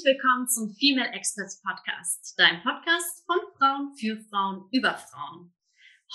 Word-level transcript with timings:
Herzlich 0.00 0.16
willkommen 0.16 0.48
zum 0.48 0.74
Female 0.76 1.12
Experts 1.12 1.60
Podcast, 1.60 2.34
dein 2.38 2.62
Podcast 2.62 3.22
von 3.26 3.36
Frauen 3.58 3.94
für 3.98 4.16
Frauen 4.30 4.66
über 4.70 4.94
Frauen. 4.94 5.52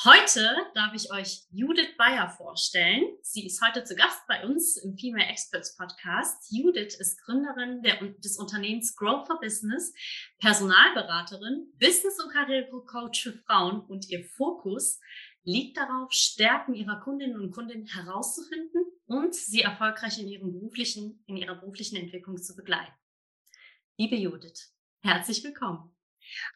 Heute 0.04 0.56
darf 0.74 0.94
ich 0.96 1.12
euch 1.12 1.44
Judith 1.52 1.96
Bayer 1.96 2.30
vorstellen. 2.30 3.04
Sie 3.22 3.46
ist 3.46 3.62
heute 3.62 3.84
zu 3.84 3.96
Gast 3.96 4.22
bei 4.28 4.44
uns 4.44 4.78
im 4.78 4.98
Female 4.98 5.28
Experts 5.28 5.76
Podcast. 5.78 6.52
Judith 6.52 6.95
ist 6.95 7.22
Gründerin 7.26 7.84
der, 7.84 8.02
des 8.14 8.38
Unternehmens 8.38 8.95
Grow 8.95 9.26
for 9.28 9.40
Business, 9.40 9.94
Personalberaterin, 10.40 11.72
Business- 11.80 12.20
und 12.23 12.31
Karrierecoach 12.31 13.22
für 13.22 13.34
Frauen 13.45 13.81
und 13.81 14.09
ihr 14.09 14.23
Fokus 14.36 15.00
liegt 15.44 15.78
darauf, 15.78 16.12
Stärken 16.12 16.73
ihrer 16.73 17.00
Kundinnen 17.02 17.40
und 17.40 17.52
Kunden 17.52 17.86
herauszufinden 17.86 18.84
und 19.06 19.36
sie 19.36 19.62
erfolgreich 19.62 20.17
in, 20.17 20.28
ihrem 20.28 20.54
beruflichen, 20.54 21.23
in 21.28 21.38
ihrer 21.38 21.54
beruflichen 21.54 21.98
Entwicklung 21.98 22.42
zu 22.42 22.56
begleiten. 22.56 22.94
Liebe 23.98 24.17
Judith, 24.17 24.73
herzlich 25.04 25.41
willkommen. 25.41 25.95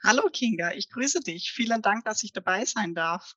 Hallo 0.04 0.30
Kinga, 0.30 0.74
ich 0.74 0.90
grüße 0.90 1.22
dich. 1.22 1.54
Vielen 1.54 1.82
Dank, 1.82 2.04
dass 2.04 2.22
ich 2.24 2.34
dabei 2.34 2.66
sein 2.66 2.94
darf. 2.94 3.34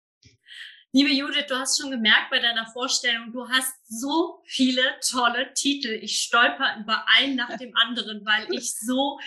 Liebe 0.91 1.11
Judith, 1.11 1.47
du 1.49 1.55
hast 1.55 1.81
schon 1.81 1.93
gemerkt 1.93 2.31
bei 2.31 2.41
deiner 2.41 2.67
Vorstellung, 2.67 3.31
du 3.33 3.49
hast 3.49 3.73
so 3.87 4.43
viele 4.45 4.83
tolle 5.09 5.55
Titel. 5.55 6.01
Ich 6.03 6.19
stolper 6.19 6.79
über 6.81 7.05
einen 7.17 7.37
nach 7.37 7.57
dem 7.59 7.77
anderen, 7.77 8.27
weil 8.27 8.53
ich 8.53 8.75
so 8.81 9.21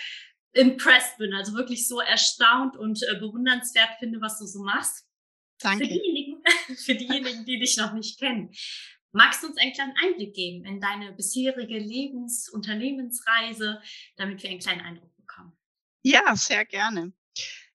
impressed 0.52 1.20
bin, 1.20 1.34
also 1.34 1.54
wirklich 1.54 1.88
so 1.88 2.02
erstaunt 2.02 2.76
und 2.76 3.02
äh, 3.04 3.16
bewundernswert 3.18 3.92
finde, 4.00 4.20
was 4.20 4.40
du 4.40 4.46
so 4.46 4.62
machst. 4.62 5.08
Danke. 5.60 5.86
Für 5.86 5.94
diejenigen, 5.94 6.44
für 6.76 6.96
diejenigen, 6.96 7.46
die 7.46 7.60
dich 7.60 7.78
noch 7.78 7.94
nicht 7.94 8.20
kennen. 8.20 8.54
Magst 9.16 9.42
du 9.42 9.48
uns 9.48 9.58
einen 9.58 9.72
kleinen 9.72 9.96
Einblick 10.04 10.34
geben 10.34 10.66
in 10.66 10.82
deine 10.82 11.14
bisherige 11.14 11.78
Lebens-, 11.78 12.50
Unternehmensreise, 12.50 13.82
damit 14.18 14.44
wir 14.44 14.50
einen 14.50 14.60
kleinen 14.60 14.82
Eindruck 14.82 15.16
bekommen? 15.16 15.58
Ja, 16.02 16.36
sehr 16.36 16.66
gerne. 16.66 17.14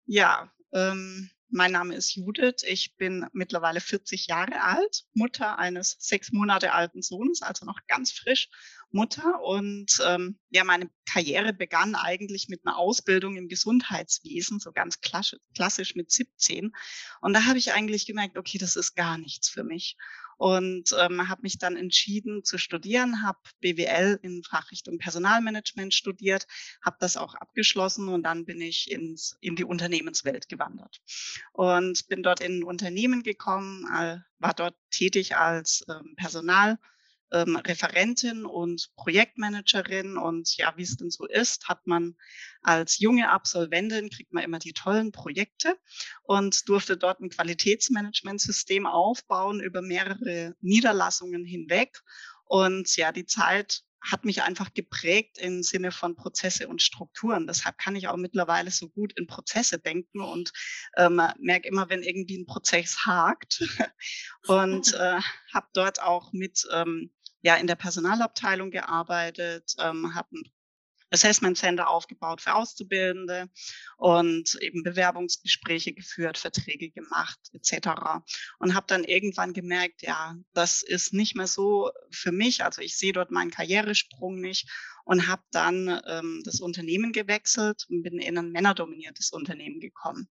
Ja, 0.05 0.53
ähm, 0.75 1.31
mein 1.49 1.73
Name 1.73 1.95
ist 1.95 2.15
Judith. 2.15 2.63
Ich 2.65 2.95
bin 2.99 3.27
mittlerweile 3.33 3.81
40 3.81 4.27
Jahre 4.27 4.63
alt, 4.63 5.05
Mutter 5.15 5.59
eines 5.59 5.97
sechs 5.99 6.31
Monate 6.31 6.75
alten 6.75 7.01
Sohnes, 7.01 7.41
also 7.41 7.65
noch 7.65 7.79
ganz 7.89 8.13
frisch 8.13 8.51
Mutter. 8.91 9.41
Und 9.43 9.99
ähm, 10.07 10.39
ja, 10.51 10.63
meine 10.65 10.91
Karriere 11.07 11.55
begann 11.55 11.95
eigentlich 11.95 12.49
mit 12.51 12.67
einer 12.67 12.77
Ausbildung 12.77 13.37
im 13.37 13.49
Gesundheitswesen, 13.49 14.61
so 14.61 14.73
ganz 14.73 15.01
klassisch, 15.01 15.41
klassisch 15.55 15.95
mit 15.95 16.11
17. 16.11 16.73
Und 17.23 17.33
da 17.33 17.47
habe 17.47 17.59
ich 17.59 17.73
eigentlich 17.73 18.07
gemerkt, 18.07 18.37
okay, 18.37 18.59
das 18.59 18.77
ist 18.77 18.95
gar 18.95 19.17
nichts 19.17 19.49
für 19.49 19.65
mich 19.65 19.97
und 20.41 20.97
ähm, 20.99 21.29
habe 21.29 21.43
mich 21.43 21.59
dann 21.59 21.77
entschieden 21.77 22.45
zu 22.45 22.57
studieren, 22.57 23.23
habe 23.23 23.39
BWL 23.61 24.19
in 24.23 24.43
Fachrichtung 24.43 24.97
Personalmanagement 24.97 25.93
studiert, 25.93 26.47
habe 26.83 26.97
das 26.99 27.19
auch 27.19 27.35
abgeschlossen 27.35 28.09
und 28.09 28.23
dann 28.23 28.47
bin 28.47 28.59
ich 28.63 28.91
ins, 28.91 29.37
in 29.43 29.55
die 29.55 29.65
Unternehmenswelt 29.65 30.49
gewandert 30.49 31.03
und 31.53 32.09
bin 32.09 32.23
dort 32.23 32.41
in 32.41 32.61
ein 32.61 32.65
Unternehmen 32.65 33.23
gekommen, 33.23 33.85
war 34.39 34.55
dort 34.55 34.77
tätig 34.91 35.37
als 35.37 35.85
ähm, 35.91 36.15
Personal 36.17 36.79
ähm, 37.33 37.57
Referentin 37.57 38.45
und 38.45 38.91
Projektmanagerin. 38.97 40.17
Und 40.17 40.57
ja, 40.57 40.73
wie 40.77 40.83
es 40.83 40.97
denn 40.97 41.11
so 41.11 41.27
ist, 41.27 41.69
hat 41.69 41.87
man 41.87 42.17
als 42.63 42.99
junge 42.99 43.31
Absolventin, 43.31 44.11
kriegt 44.11 44.33
man 44.33 44.45
immer 44.45 44.59
die 44.59 44.73
tollen 44.73 45.13
Projekte 45.13 45.77
und 46.23 46.69
durfte 46.69 46.97
dort 46.97 47.21
ein 47.21 47.31
Qualitätsmanagementsystem 47.31 48.87
aufbauen 48.87 49.61
über 49.61 49.83
mehrere 49.83 50.55
Niederlassungen 50.61 51.45
hinweg. 51.45 52.01
Und 52.45 52.97
ja, 52.97 53.13
die 53.13 53.27
Zeit 53.27 53.85
hat 54.03 54.25
mich 54.25 54.43
einfach 54.43 54.73
geprägt 54.73 55.39
im 55.39 55.63
Sinne 55.63 55.93
von 55.93 56.17
Prozesse 56.17 56.69
und 56.69 56.83
Strukturen. 56.83 57.47
Deshalb 57.47 57.79
kann 57.79 57.97
ich 57.97 58.09
auch 58.09 58.17
mittlerweile 58.17 58.71
so 58.71 58.89
gut 58.89 59.13
in 59.19 59.27
Prozesse 59.27 59.79
denken 59.79 60.21
und 60.21 60.53
ähm, 60.97 61.21
merke 61.39 61.69
immer, 61.69 61.91
wenn 61.91 62.03
irgendwie 62.03 62.39
ein 62.39 62.47
Prozess 62.47 63.05
hakt. 63.05 63.61
und 64.47 64.95
äh, 64.95 65.21
habe 65.53 65.67
dort 65.75 66.01
auch 66.03 66.33
mit 66.33 66.67
ähm, 66.73 67.13
ja 67.43 67.57
in 67.57 67.67
der 67.67 67.77
Personalabteilung 67.77 68.71
gearbeitet, 68.71 69.75
ähm, 69.79 70.15
habe 70.15 70.29
ein 70.33 70.53
Assessment 71.11 71.59
Center 71.59 71.89
aufgebaut 71.89 72.41
für 72.41 72.55
Auszubildende 72.55 73.51
und 73.97 74.57
eben 74.61 74.85
Bewerbungsgespräche 74.85 75.93
geführt, 75.93 76.39
Verträge 76.39 76.91
gemacht 76.91 77.39
etc. 77.53 77.89
Und 78.59 78.75
habe 78.75 78.87
dann 78.87 79.05
irgendwann 79.05 79.53
gemerkt, 79.53 80.03
ja, 80.03 80.37
das 80.53 80.83
ist 80.83 81.13
nicht 81.13 81.35
mehr 81.35 81.49
so 81.49 81.91
für 82.11 82.33
mich. 82.33 82.63
Also 82.63 82.81
ich 82.81 82.97
sehe 82.97 83.13
dort 83.13 83.33
meinen 83.33 83.51
Karrieresprung 83.51 84.41
nicht 84.41 84.69
und 85.05 85.27
habe 85.27 85.43
dann 85.51 86.01
ähm, 86.07 86.43
das 86.45 86.61
Unternehmen 86.61 87.13
gewechselt 87.13 87.87
und 87.89 88.03
bin 88.03 88.21
in 88.21 88.39
ein 88.39 88.53
männerdominiertes 88.53 89.31
Unternehmen 89.33 89.81
gekommen. 89.81 90.29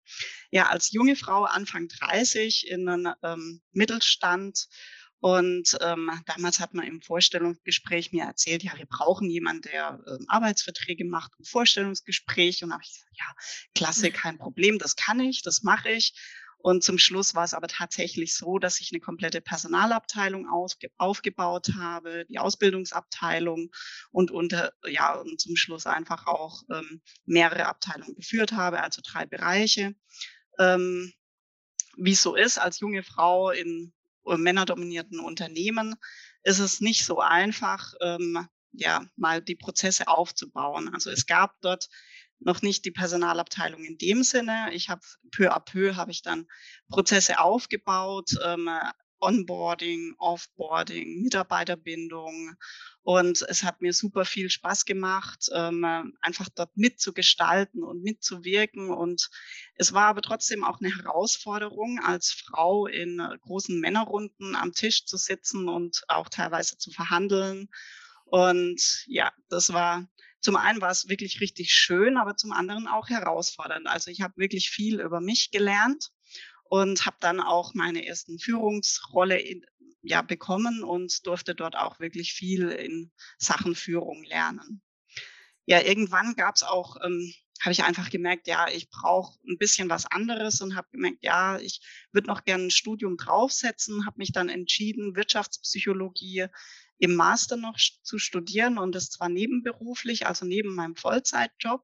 Ja, 0.52 0.68
als 0.68 0.92
junge 0.92 1.18
Frau 1.18 1.44
Anfang 1.44 1.90
30 1.90 2.70
in 2.70 2.88
einen 2.88 3.14
ähm, 3.24 3.62
Mittelstand 3.72 4.68
und 5.22 5.78
ähm, 5.82 6.10
damals 6.26 6.60
hat 6.62 6.74
man 6.74 6.86
im 6.86 7.02
Vorstellungsgespräch 7.02 8.14
mir 8.14 8.24
erzählt, 8.24 8.64
ja, 8.64 8.78
wir 8.78 8.86
brauchen 8.86 9.30
jemanden, 9.30 9.64
der 9.64 10.00
ähm, 10.08 10.26
Arbeitsverträge 10.30 11.04
macht 11.04 11.38
und 11.38 11.48
Vorstellungsgespräch. 11.48 12.64
Und 12.64 12.72
habe 12.72 12.84
ich 12.84 12.94
gesagt, 12.94 13.18
ja, 13.18 13.34
klasse, 13.76 14.12
kein 14.12 14.38
Problem, 14.38 14.80
das 14.80 14.96
kann 14.96 15.20
ich, 15.20 15.42
das 15.42 15.62
mache 15.64 15.90
ich. 15.90 16.14
Und 16.62 16.84
zum 16.84 16.98
Schluss 16.98 17.36
war 17.36 17.46
es 17.46 17.54
aber 17.54 17.68
tatsächlich 17.68 18.36
so, 18.36 18.60
dass 18.60 18.82
ich 18.82 18.92
eine 18.92 19.00
komplette 19.00 19.40
Personalabteilung 19.40 20.48
aufge 20.50 20.90
aufgebaut 20.98 21.70
habe, 21.78 22.26
die 22.30 22.40
Ausbildungsabteilung 22.40 23.72
und 24.12 24.32
unter, 24.32 24.74
ja, 24.86 25.16
und 25.16 25.40
zum 25.40 25.56
Schluss 25.56 25.86
einfach 25.86 26.28
auch 26.28 26.64
ähm, 26.70 27.02
mehrere 27.26 27.66
Abteilungen 27.66 28.16
geführt 28.16 28.52
habe, 28.52 28.84
also 28.84 29.02
drei 29.06 29.26
Bereiche. 29.26 29.96
Ähm, 30.58 31.14
wie 31.98 32.12
es 32.12 32.22
so 32.22 32.36
ist, 32.36 32.58
als 32.58 32.80
junge 32.80 33.04
Frau 33.04 33.52
in 33.52 33.94
männerdominierten 34.38 35.20
Unternehmen 35.20 35.96
ist 36.44 36.60
es 36.60 36.82
nicht 36.82 37.06
so 37.06 37.20
einfach, 37.20 37.94
ähm, 38.02 38.48
ja, 38.72 39.06
mal 39.16 39.42
die 39.42 39.56
Prozesse 39.56 40.08
aufzubauen. 40.08 40.94
Also 40.94 41.10
es 41.10 41.26
gab 41.26 41.60
dort 41.62 41.90
noch 42.40 42.62
nicht 42.62 42.86
die 42.86 42.92
Personalabteilung 42.92 43.84
in 43.84 43.98
dem 43.98 44.24
Sinne. 44.24 44.70
Ich 44.74 44.90
habe 44.90 45.02
peu 45.32 45.52
à 45.52 45.60
peu 45.60 45.96
habe 45.96 46.12
ich 46.12 46.22
dann 46.22 46.48
Prozesse 46.88 47.40
aufgebaut, 47.40 48.32
ähm, 48.44 48.70
Onboarding, 49.20 50.16
Offboarding, 50.18 51.22
Mitarbeiterbindung. 51.22 52.56
Und 53.02 53.42
es 53.48 53.64
hat 53.64 53.82
mir 53.82 53.94
super 53.94 54.26
viel 54.26 54.50
Spaß 54.50 54.86
gemacht, 54.86 55.50
ähm, 55.54 56.14
einfach 56.22 56.50
dort 56.56 56.76
mitzugestalten 56.76 57.84
und 57.84 58.04
mitzuwirken. 58.04 58.90
Und 58.90 59.30
es 59.76 59.94
war 59.94 60.08
aber 60.08 60.22
trotzdem 60.22 60.64
auch 60.64 60.80
eine 60.80 60.96
Herausforderung, 60.96 62.00
als 62.04 62.32
Frau 62.32 62.88
in 62.88 63.18
großen 63.42 63.80
Männerrunden 63.80 64.56
am 64.56 64.74
Tisch 64.74 65.06
zu 65.06 65.18
sitzen 65.18 65.70
und 65.70 66.04
auch 66.08 66.30
teilweise 66.30 66.78
zu 66.78 66.92
verhandeln. 66.92 67.70
Und 68.26 69.06
ja, 69.08 69.32
das 69.50 69.74
war 69.74 70.08
zum 70.42 70.56
einen 70.56 70.80
war 70.80 70.92
es 70.92 71.10
wirklich 71.10 71.42
richtig 71.42 71.74
schön, 71.74 72.18
aber 72.18 72.38
zum 72.38 72.54
anderen 72.54 72.88
auch 72.88 73.10
herausfordernd. 73.10 73.88
Also 73.88 74.10
ich 74.10 74.22
habe 74.22 74.38
wirklich 74.38 74.70
viel 74.70 75.02
über 75.02 75.20
mich 75.20 75.52
gelernt 75.52 76.12
und 76.70 77.06
habe 77.06 77.18
dann 77.20 77.42
auch 77.42 77.74
meine 77.74 78.06
ersten 78.06 78.40
Führungsrolle 78.40 79.40
in, 79.40 79.66
ja, 80.02 80.22
bekommen 80.22 80.84
und 80.84 81.26
durfte 81.26 81.56
dort 81.56 81.76
auch 81.76 82.00
wirklich 82.00 82.34
viel 82.34 82.70
in 82.70 83.12
Sachen 83.38 83.76
Führung 83.76 84.24
lernen. 84.24 84.82
Ja, 85.66 85.82
irgendwann 85.82 86.36
gab 86.36 86.56
es 86.56 86.64
auch, 86.64 86.98
ähm, 87.04 87.34
habe 87.62 87.72
ich 87.74 87.84
einfach 87.84 88.10
gemerkt, 88.10 88.48
ja, 88.48 88.68
ich 88.70 88.90
brauche 88.90 89.38
ein 89.48 89.58
bisschen 89.58 89.90
was 89.90 90.06
anderes 90.06 90.62
und 90.62 90.76
habe 90.76 90.88
gemerkt, 90.92 91.18
ja, 91.22 91.60
ich 91.60 91.82
würde 92.12 92.28
noch 92.28 92.46
gerne 92.46 92.66
ein 92.66 92.72
Studium 92.72 93.18
draufsetzen, 93.18 94.06
habe 94.06 94.20
mich 94.20 94.32
dann 94.32 94.48
entschieden, 94.48 95.16
Wirtschaftspsychologie 95.16 96.46
im 97.00 97.16
Master 97.16 97.58
noch 97.58 97.78
zu 98.04 98.20
studieren 98.20 98.78
und 98.78 98.94
das 98.94 99.10
zwar 99.10 99.30
nebenberuflich, 99.30 100.28
also 100.28 100.46
neben 100.46 100.76
meinem 100.76 100.96
Vollzeitjob 100.96 101.84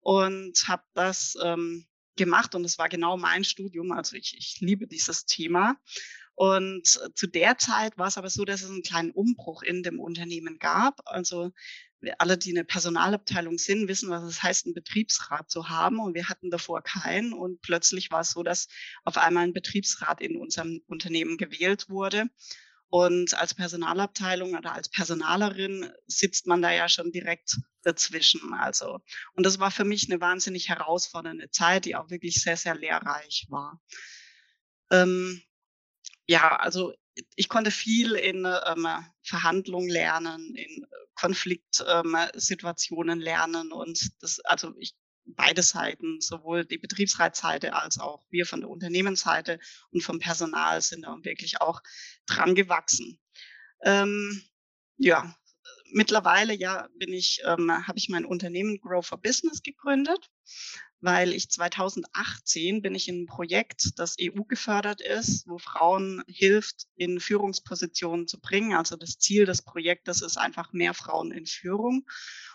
und 0.00 0.68
habe 0.68 0.84
das 0.94 1.34
ähm, 1.42 1.87
gemacht 2.18 2.54
und 2.54 2.64
es 2.64 2.78
war 2.78 2.90
genau 2.90 3.16
mein 3.16 3.44
Studium. 3.44 3.92
Also 3.92 4.16
ich, 4.16 4.36
ich 4.36 4.60
liebe 4.60 4.86
dieses 4.86 5.24
Thema. 5.24 5.76
Und 6.34 7.00
zu 7.16 7.26
der 7.26 7.58
Zeit 7.58 7.98
war 7.98 8.06
es 8.06 8.16
aber 8.16 8.30
so, 8.30 8.44
dass 8.44 8.62
es 8.62 8.70
einen 8.70 8.82
kleinen 8.82 9.10
Umbruch 9.10 9.62
in 9.62 9.82
dem 9.82 9.98
Unternehmen 9.98 10.58
gab. 10.60 11.00
Also 11.04 11.50
alle, 12.18 12.38
die 12.38 12.50
eine 12.50 12.64
Personalabteilung 12.64 13.58
sind, 13.58 13.88
wissen, 13.88 14.08
was 14.08 14.22
es 14.22 14.42
heißt, 14.42 14.66
einen 14.66 14.74
Betriebsrat 14.74 15.50
zu 15.50 15.68
haben. 15.68 15.98
Und 15.98 16.14
wir 16.14 16.28
hatten 16.28 16.50
davor 16.50 16.82
keinen. 16.82 17.32
Und 17.32 17.60
plötzlich 17.60 18.12
war 18.12 18.20
es 18.20 18.30
so, 18.30 18.44
dass 18.44 18.68
auf 19.04 19.16
einmal 19.16 19.44
ein 19.44 19.52
Betriebsrat 19.52 20.20
in 20.20 20.36
unserem 20.36 20.80
Unternehmen 20.86 21.38
gewählt 21.38 21.88
wurde. 21.88 22.26
Und 22.90 23.34
als 23.34 23.52
Personalabteilung 23.54 24.54
oder 24.54 24.72
als 24.72 24.88
Personalerin 24.88 25.92
sitzt 26.06 26.46
man 26.46 26.62
da 26.62 26.72
ja 26.72 26.88
schon 26.88 27.12
direkt 27.12 27.58
dazwischen. 27.82 28.54
Also, 28.54 29.00
und 29.34 29.44
das 29.44 29.58
war 29.58 29.70
für 29.70 29.84
mich 29.84 30.10
eine 30.10 30.22
wahnsinnig 30.22 30.70
herausfordernde 30.70 31.50
Zeit, 31.50 31.84
die 31.84 31.96
auch 31.96 32.08
wirklich 32.08 32.42
sehr, 32.42 32.56
sehr 32.56 32.74
lehrreich 32.74 33.44
war. 33.50 33.78
Ähm, 34.90 35.42
ja, 36.26 36.56
also 36.56 36.94
ich 37.36 37.48
konnte 37.48 37.70
viel 37.70 38.12
in 38.12 38.46
ähm, 38.46 38.88
Verhandlungen 39.22 39.90
lernen, 39.90 40.54
in 40.54 40.86
Konfliktsituationen 41.14 43.20
lernen 43.20 43.72
und 43.72 44.10
das, 44.20 44.40
also 44.40 44.74
ich 44.78 44.94
beide 45.36 45.62
Seiten, 45.62 46.20
sowohl 46.20 46.64
die 46.64 46.78
Betriebsratsseite 46.78 47.74
als 47.74 47.98
auch 47.98 48.24
wir 48.30 48.46
von 48.46 48.60
der 48.60 48.70
Unternehmensseite 48.70 49.58
und 49.90 50.02
vom 50.02 50.18
Personal 50.18 50.80
sind 50.80 51.02
da 51.02 51.16
wirklich 51.22 51.60
auch 51.60 51.82
dran 52.26 52.54
gewachsen. 52.54 53.20
Ähm, 53.82 54.42
ja, 54.96 55.34
mittlerweile 55.92 56.54
ja 56.54 56.88
bin 56.98 57.12
ich, 57.12 57.40
ähm, 57.44 57.70
habe 57.86 57.98
ich 57.98 58.08
mein 58.08 58.24
Unternehmen 58.24 58.80
Grow 58.80 59.06
for 59.06 59.20
Business 59.20 59.62
gegründet, 59.62 60.30
weil 61.00 61.32
ich 61.32 61.50
2018 61.50 62.82
bin 62.82 62.94
ich 62.94 63.08
in 63.08 63.22
ein 63.22 63.26
Projekt, 63.26 63.98
das 63.98 64.16
EU 64.20 64.42
gefördert 64.42 65.00
ist, 65.00 65.46
wo 65.46 65.58
Frauen 65.58 66.22
hilft, 66.26 66.86
in 66.96 67.20
Führungspositionen 67.20 68.26
zu 68.26 68.40
bringen. 68.40 68.74
Also 68.74 68.96
das 68.96 69.18
Ziel 69.18 69.46
des 69.46 69.62
Projektes 69.62 70.22
ist 70.22 70.36
einfach 70.36 70.72
mehr 70.72 70.94
Frauen 70.94 71.30
in 71.30 71.46
Führung. 71.46 72.04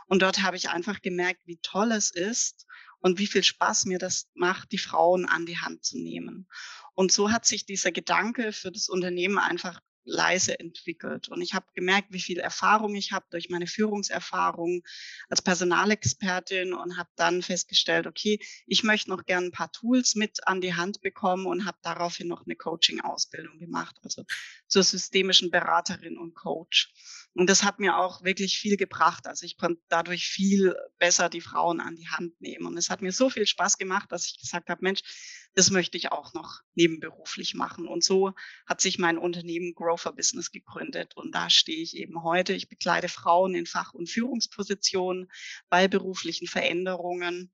Und 0.08 0.22
dort 0.22 0.42
habe 0.42 0.58
ich 0.58 0.70
einfach 0.70 1.02
gemerkt, 1.02 1.42
wie 1.46 1.60
toll 1.62 1.92
es 1.92 2.12
ist 2.12 2.66
und 3.00 3.20
wie 3.20 3.28
viel 3.28 3.44
Spaß 3.44 3.86
mir 3.86 4.00
das 4.00 4.30
macht, 4.34 4.72
die 4.72 4.78
Frauen 4.78 5.26
an 5.26 5.46
die 5.46 5.60
Hand 5.60 5.84
zu 5.84 5.98
nehmen. 5.98 6.48
Und 6.94 7.12
so 7.12 7.32
hat 7.32 7.46
sich 7.46 7.66
dieser 7.66 7.92
Gedanke 7.92 8.52
für 8.54 8.72
das 8.72 8.90
Unternehmen 8.90 9.38
einfach 9.38 9.82
leise 10.06 10.60
entwickelt. 10.60 11.30
Und 11.30 11.42
ich 11.42 11.54
habe 11.54 11.66
gemerkt, 11.74 12.10
wie 12.12 12.20
viel 12.20 12.40
Erfahrung 12.40 12.96
ich 12.96 13.12
habe 13.12 13.26
durch 13.30 13.50
meine 13.50 13.68
Führungserfahrung 13.68 14.84
als 15.30 15.42
Personalexpertin 15.42 16.74
und 16.74 16.98
habe 16.98 17.10
dann 17.16 17.42
festgestellt, 17.42 18.08
okay, 18.08 18.40
ich 18.68 18.84
möchte 18.84 19.10
noch 19.10 19.26
gern 19.26 19.46
ein 19.46 19.52
paar 19.52 19.72
Tools 19.72 20.16
mit 20.16 20.46
an 20.48 20.62
die 20.62 20.76
Hand 20.76 21.02
bekommen 21.02 21.46
und 21.46 21.66
habe 21.66 21.78
daraufhin 21.82 22.28
noch 22.28 22.46
eine 22.46 22.56
Coaching-Ausbildung 22.56 23.60
gemacht, 23.60 23.98
also 24.04 24.24
zur 24.68 24.84
systemischen 24.84 25.52
Beraterin 25.52 26.18
und 26.18 26.36
Coach. 26.36 26.92
Und 27.36 27.50
das 27.50 27.64
hat 27.64 27.80
mir 27.80 27.98
auch 27.98 28.24
wirklich 28.24 28.60
viel 28.60 28.78
gebracht. 28.78 29.26
Also 29.26 29.46
ich 29.46 29.58
konnte 29.58 29.82
dadurch 29.90 30.28
viel 30.28 30.76
besser 31.00 31.30
die 31.30 31.42
Frauen 31.42 31.80
an 31.80 31.96
die 31.96 32.08
Hand 32.08 32.40
nehmen. 32.40 32.68
Und 32.68 32.78
es 32.78 32.92
hat 32.92 33.02
mir 33.02 33.12
so 33.12 33.30
viel 33.30 33.48
Spaß 33.48 33.80
gemacht, 33.80 34.12
dass 34.12 34.28
ich 34.28 34.40
gesagt 34.40 34.70
habe, 34.70 34.84
Mensch, 34.84 35.02
das 35.56 35.72
möchte 35.72 35.98
ich 35.98 36.12
auch 36.12 36.34
noch 36.34 36.62
nebenberuflich 36.76 37.56
machen. 37.56 37.88
Und 37.88 38.04
so 38.04 38.34
hat 38.68 38.82
sich 38.82 39.00
mein 39.00 39.18
Unternehmen 39.18 39.74
Grower 39.74 40.16
Business 40.16 40.52
gegründet. 40.52 41.16
Und 41.16 41.34
da 41.34 41.50
stehe 41.50 41.82
ich 41.82 41.96
eben 41.98 42.24
heute. 42.24 42.54
Ich 42.54 42.70
begleite 42.70 43.10
Frauen 43.10 43.56
in 43.56 43.66
Fach- 43.66 43.94
und 43.94 44.10
Führungspositionen 44.10 45.28
bei 45.70 45.88
beruflichen 45.88 46.48
Veränderungen, 46.48 47.52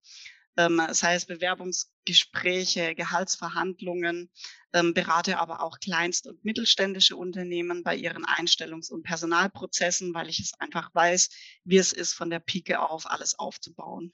ähm, 0.59 0.81
sei 0.91 1.15
es 1.15 1.25
Bewerbungsgespräche, 1.25 2.93
Gehaltsverhandlungen, 2.93 4.29
ähm, 4.73 4.93
berate 4.93 5.39
aber 5.39 5.63
auch 5.63 5.79
kleinst- 5.79 6.27
und 6.27 6.43
mittelständische 6.43 7.15
Unternehmen 7.15 7.81
bei 7.81 7.95
ihren 7.95 8.25
Einstellungs- 8.25 8.91
und 8.91 9.03
Personalprozessen, 9.03 10.13
weil 10.13 10.27
ich 10.27 10.39
es 10.41 10.53
einfach 10.59 10.93
weiß, 10.93 11.29
wie 11.63 11.77
es 11.77 11.93
ist, 11.93 12.13
von 12.13 12.29
der 12.29 12.39
Pike 12.39 12.81
auf 12.81 13.09
alles 13.09 13.39
aufzubauen 13.39 14.13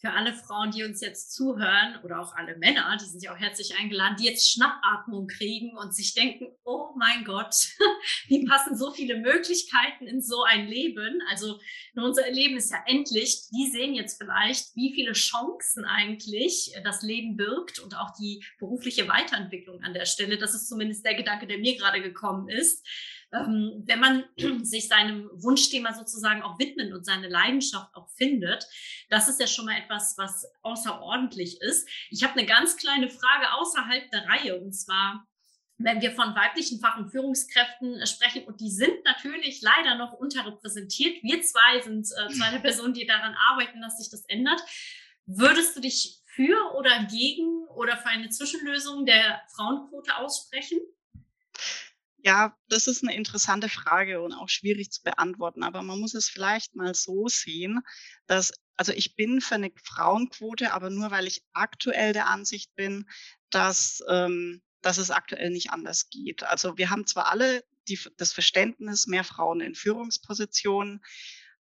für 0.00 0.12
alle 0.12 0.32
Frauen, 0.32 0.70
die 0.70 0.82
uns 0.82 1.00
jetzt 1.02 1.34
zuhören 1.34 1.98
oder 2.02 2.20
auch 2.20 2.34
alle 2.34 2.56
Männer, 2.56 2.96
die 2.98 3.04
sind 3.04 3.22
ja 3.22 3.34
auch 3.34 3.38
herzlich 3.38 3.78
eingeladen, 3.78 4.16
die 4.18 4.24
jetzt 4.24 4.50
Schnappatmung 4.50 5.26
kriegen 5.26 5.76
und 5.76 5.94
sich 5.94 6.14
denken, 6.14 6.48
oh 6.64 6.90
mein 6.96 7.24
Gott, 7.24 7.54
wie 8.28 8.46
passen 8.46 8.76
so 8.76 8.92
viele 8.92 9.18
Möglichkeiten 9.18 10.06
in 10.06 10.22
so 10.22 10.42
ein 10.44 10.66
Leben? 10.66 11.20
Also 11.28 11.60
unser 11.94 12.30
Leben 12.30 12.56
ist 12.56 12.70
ja 12.70 12.82
endlich. 12.86 13.42
Die 13.50 13.70
sehen 13.70 13.94
jetzt 13.94 14.20
vielleicht, 14.20 14.74
wie 14.74 14.94
viele 14.94 15.12
Chancen 15.12 15.84
eigentlich 15.84 16.72
das 16.82 17.02
Leben 17.02 17.36
birgt 17.36 17.78
und 17.78 17.94
auch 17.94 18.12
die 18.18 18.42
berufliche 18.58 19.06
Weiterentwicklung 19.06 19.82
an 19.82 19.92
der 19.92 20.06
Stelle. 20.06 20.38
Das 20.38 20.54
ist 20.54 20.68
zumindest 20.68 21.04
der 21.04 21.14
Gedanke, 21.14 21.46
der 21.46 21.58
mir 21.58 21.76
gerade 21.76 22.00
gekommen 22.00 22.48
ist 22.48 22.86
ähm, 23.32 23.84
wenn 23.86 24.00
man 24.00 24.24
sich 24.64 24.88
seinem 24.88 25.30
Wunschthema 25.34 25.94
sozusagen 25.94 26.42
auch 26.42 26.58
widmet 26.58 26.92
und 26.92 27.04
seine 27.04 27.28
Leidenschaft 27.28 27.94
auch 27.94 28.08
findet, 28.10 28.66
das 29.08 29.28
ist 29.28 29.40
ja 29.40 29.46
schon 29.46 29.66
mal 29.66 29.78
etwas, 29.78 30.16
was 30.18 30.46
außerordentlich 30.62 31.60
ist. 31.60 31.88
Ich 32.10 32.22
habe 32.22 32.38
eine 32.38 32.46
ganz 32.46 32.76
kleine 32.76 33.08
Frage 33.08 33.52
außerhalb 33.52 34.10
der 34.10 34.26
Reihe 34.28 34.60
und 34.60 34.72
zwar, 34.72 35.26
wenn 35.78 36.02
wir 36.02 36.12
von 36.12 36.34
weiblichen 36.34 36.80
Fach- 36.80 36.98
und 36.98 37.10
Führungskräften 37.10 38.06
sprechen, 38.06 38.44
und 38.44 38.60
die 38.60 38.70
sind 38.70 39.02
natürlich 39.04 39.62
leider 39.62 39.94
noch 39.94 40.12
unterrepräsentiert, 40.12 41.22
wir 41.22 41.40
zwei 41.42 41.80
sind 41.80 42.06
äh, 42.06 42.28
zwei 42.34 42.50
der 42.50 42.58
Personen, 42.58 42.94
die 42.94 43.06
daran 43.06 43.34
arbeiten, 43.50 43.80
dass 43.80 43.98
sich 43.98 44.10
das 44.10 44.24
ändert. 44.26 44.60
Würdest 45.26 45.76
du 45.76 45.80
dich 45.80 46.18
für 46.26 46.74
oder 46.74 47.04
gegen 47.04 47.66
oder 47.76 47.96
für 47.96 48.08
eine 48.08 48.28
Zwischenlösung 48.28 49.06
der 49.06 49.40
Frauenquote 49.54 50.16
aussprechen? 50.16 50.80
Ja, 52.22 52.54
das 52.68 52.86
ist 52.86 53.02
eine 53.02 53.14
interessante 53.14 53.68
Frage 53.68 54.20
und 54.20 54.32
auch 54.34 54.48
schwierig 54.48 54.90
zu 54.90 55.02
beantworten. 55.02 55.62
Aber 55.62 55.82
man 55.82 55.98
muss 55.98 56.14
es 56.14 56.28
vielleicht 56.28 56.74
mal 56.74 56.94
so 56.94 57.28
sehen, 57.28 57.80
dass, 58.26 58.52
also 58.76 58.92
ich 58.92 59.16
bin 59.16 59.40
für 59.40 59.54
eine 59.54 59.72
Frauenquote, 59.82 60.72
aber 60.72 60.90
nur 60.90 61.10
weil 61.10 61.26
ich 61.26 61.42
aktuell 61.52 62.12
der 62.12 62.28
Ansicht 62.28 62.74
bin, 62.74 63.08
dass, 63.50 64.02
ähm, 64.08 64.62
dass 64.82 64.98
es 64.98 65.10
aktuell 65.10 65.50
nicht 65.50 65.70
anders 65.70 66.10
geht. 66.10 66.42
Also 66.42 66.76
wir 66.76 66.90
haben 66.90 67.06
zwar 67.06 67.28
alle 67.30 67.64
die, 67.88 67.98
das 68.18 68.32
Verständnis, 68.34 69.06
mehr 69.06 69.24
Frauen 69.24 69.60
in 69.60 69.74
Führungspositionen, 69.74 71.02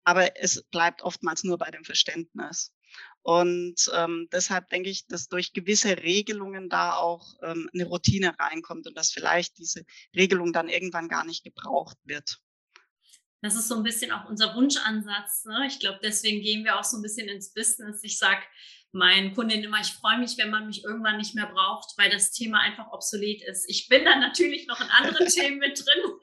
aber 0.03 0.41
es 0.41 0.63
bleibt 0.63 1.03
oftmals 1.03 1.43
nur 1.43 1.59
bei 1.59 1.69
dem 1.69 1.83
Verständnis. 1.85 2.73
Und 3.21 3.91
ähm, 3.93 4.27
deshalb 4.31 4.69
denke 4.69 4.89
ich, 4.89 5.05
dass 5.07 5.27
durch 5.27 5.53
gewisse 5.53 5.97
Regelungen 5.97 6.69
da 6.69 6.95
auch 6.95 7.35
ähm, 7.43 7.69
eine 7.73 7.85
Routine 7.85 8.33
reinkommt 8.39 8.87
und 8.87 8.97
dass 8.97 9.11
vielleicht 9.11 9.57
diese 9.57 9.83
Regelung 10.15 10.53
dann 10.53 10.69
irgendwann 10.69 11.09
gar 11.09 11.25
nicht 11.25 11.43
gebraucht 11.43 11.97
wird. 12.05 12.39
Das 13.41 13.55
ist 13.55 13.69
so 13.69 13.75
ein 13.75 13.83
bisschen 13.83 14.11
auch 14.11 14.29
unser 14.29 14.55
Wunschansatz. 14.55 15.45
Ne? 15.45 15.65
Ich 15.67 15.79
glaube, 15.79 15.99
deswegen 16.03 16.41
gehen 16.41 16.65
wir 16.65 16.77
auch 16.77 16.83
so 16.83 16.97
ein 16.97 17.01
bisschen 17.01 17.29
ins 17.29 17.53
Business. 17.53 18.03
Ich 18.03 18.17
sage, 18.17 18.41
meinen 18.91 19.35
Kundinnen 19.35 19.65
immer, 19.65 19.79
ich 19.79 19.93
freue 19.93 20.17
mich, 20.17 20.37
wenn 20.37 20.49
man 20.49 20.67
mich 20.67 20.83
irgendwann 20.83 21.17
nicht 21.17 21.35
mehr 21.35 21.45
braucht, 21.45 21.97
weil 21.97 22.09
das 22.09 22.31
Thema 22.31 22.59
einfach 22.59 22.91
obsolet 22.91 23.43
ist. 23.43 23.69
Ich 23.69 23.87
bin 23.87 24.03
dann 24.03 24.19
natürlich 24.19 24.67
noch 24.67 24.79
in 24.81 24.89
anderen 24.89 25.27
Themen 25.27 25.59
mit 25.59 25.79
drin. 25.79 26.03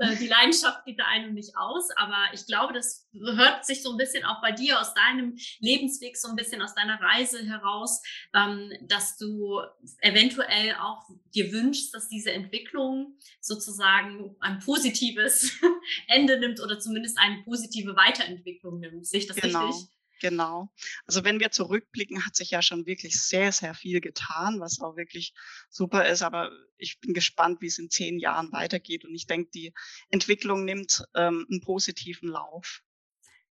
Äh, 0.00 0.14
die 0.14 0.28
Leidenschaft 0.28 0.84
geht 0.84 1.00
da 1.00 1.06
ein 1.06 1.24
und 1.24 1.34
nicht 1.34 1.56
aus, 1.56 1.88
aber 1.96 2.16
ich 2.32 2.46
glaube, 2.46 2.72
das 2.72 3.08
hört 3.12 3.66
sich 3.66 3.82
so 3.82 3.90
ein 3.90 3.96
bisschen 3.96 4.24
auch 4.24 4.40
bei 4.40 4.52
dir 4.52 4.80
aus 4.80 4.94
deinem 4.94 5.36
Lebensweg, 5.58 6.16
so 6.16 6.28
ein 6.28 6.36
bisschen 6.36 6.62
aus 6.62 6.72
deiner 6.76 7.00
Reise 7.00 7.44
heraus, 7.44 8.00
ähm, 8.32 8.72
dass 8.82 9.16
du 9.16 9.60
eventuell 10.00 10.76
auch 10.76 11.02
dir 11.34 11.50
wünschst, 11.50 11.92
dass 11.92 12.08
diese 12.08 12.30
Entwicklung 12.30 13.18
sozusagen 13.40 14.36
ein 14.38 14.60
positives 14.60 15.58
Ende 16.06 16.38
nimmt 16.38 16.60
oder 16.60 16.78
zumindest 16.78 17.18
eine 17.18 17.42
positive 17.42 17.96
Weiterentwicklung 17.96 18.78
nimmt. 18.78 19.04
Sehe 19.04 19.18
ich 19.18 19.26
das 19.26 19.36
genau. 19.36 19.66
richtig? 19.66 19.97
Genau. 20.20 20.72
Also 21.06 21.24
wenn 21.24 21.38
wir 21.38 21.50
zurückblicken, 21.50 22.26
hat 22.26 22.34
sich 22.34 22.50
ja 22.50 22.62
schon 22.62 22.86
wirklich 22.86 23.20
sehr, 23.22 23.52
sehr 23.52 23.74
viel 23.74 24.00
getan, 24.00 24.58
was 24.60 24.80
auch 24.80 24.96
wirklich 24.96 25.32
super 25.70 26.08
ist. 26.08 26.22
Aber 26.22 26.50
ich 26.76 26.98
bin 27.00 27.14
gespannt, 27.14 27.60
wie 27.60 27.66
es 27.66 27.78
in 27.78 27.90
zehn 27.90 28.18
Jahren 28.18 28.52
weitergeht. 28.52 29.04
Und 29.04 29.14
ich 29.14 29.26
denke, 29.26 29.50
die 29.54 29.72
Entwicklung 30.10 30.64
nimmt 30.64 31.04
ähm, 31.14 31.46
einen 31.50 31.60
positiven 31.60 32.28
Lauf. 32.28 32.82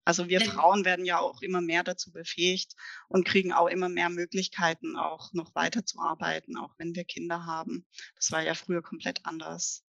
Also 0.04 0.28
wir 0.28 0.40
Frauen 0.40 0.84
werden 0.84 1.04
ja 1.04 1.18
auch 1.18 1.42
immer 1.42 1.60
mehr 1.60 1.82
dazu 1.82 2.12
befähigt 2.12 2.74
und 3.08 3.26
kriegen 3.26 3.52
auch 3.52 3.66
immer 3.66 3.88
mehr 3.88 4.08
Möglichkeiten, 4.08 4.96
auch 4.96 5.32
noch 5.32 5.52
weiterzuarbeiten, 5.56 6.56
auch 6.56 6.74
wenn 6.78 6.94
wir 6.94 7.04
Kinder 7.04 7.44
haben. 7.44 7.84
Das 8.14 8.30
war 8.30 8.40
ja 8.40 8.54
früher 8.54 8.82
komplett 8.82 9.26
anders. 9.26 9.84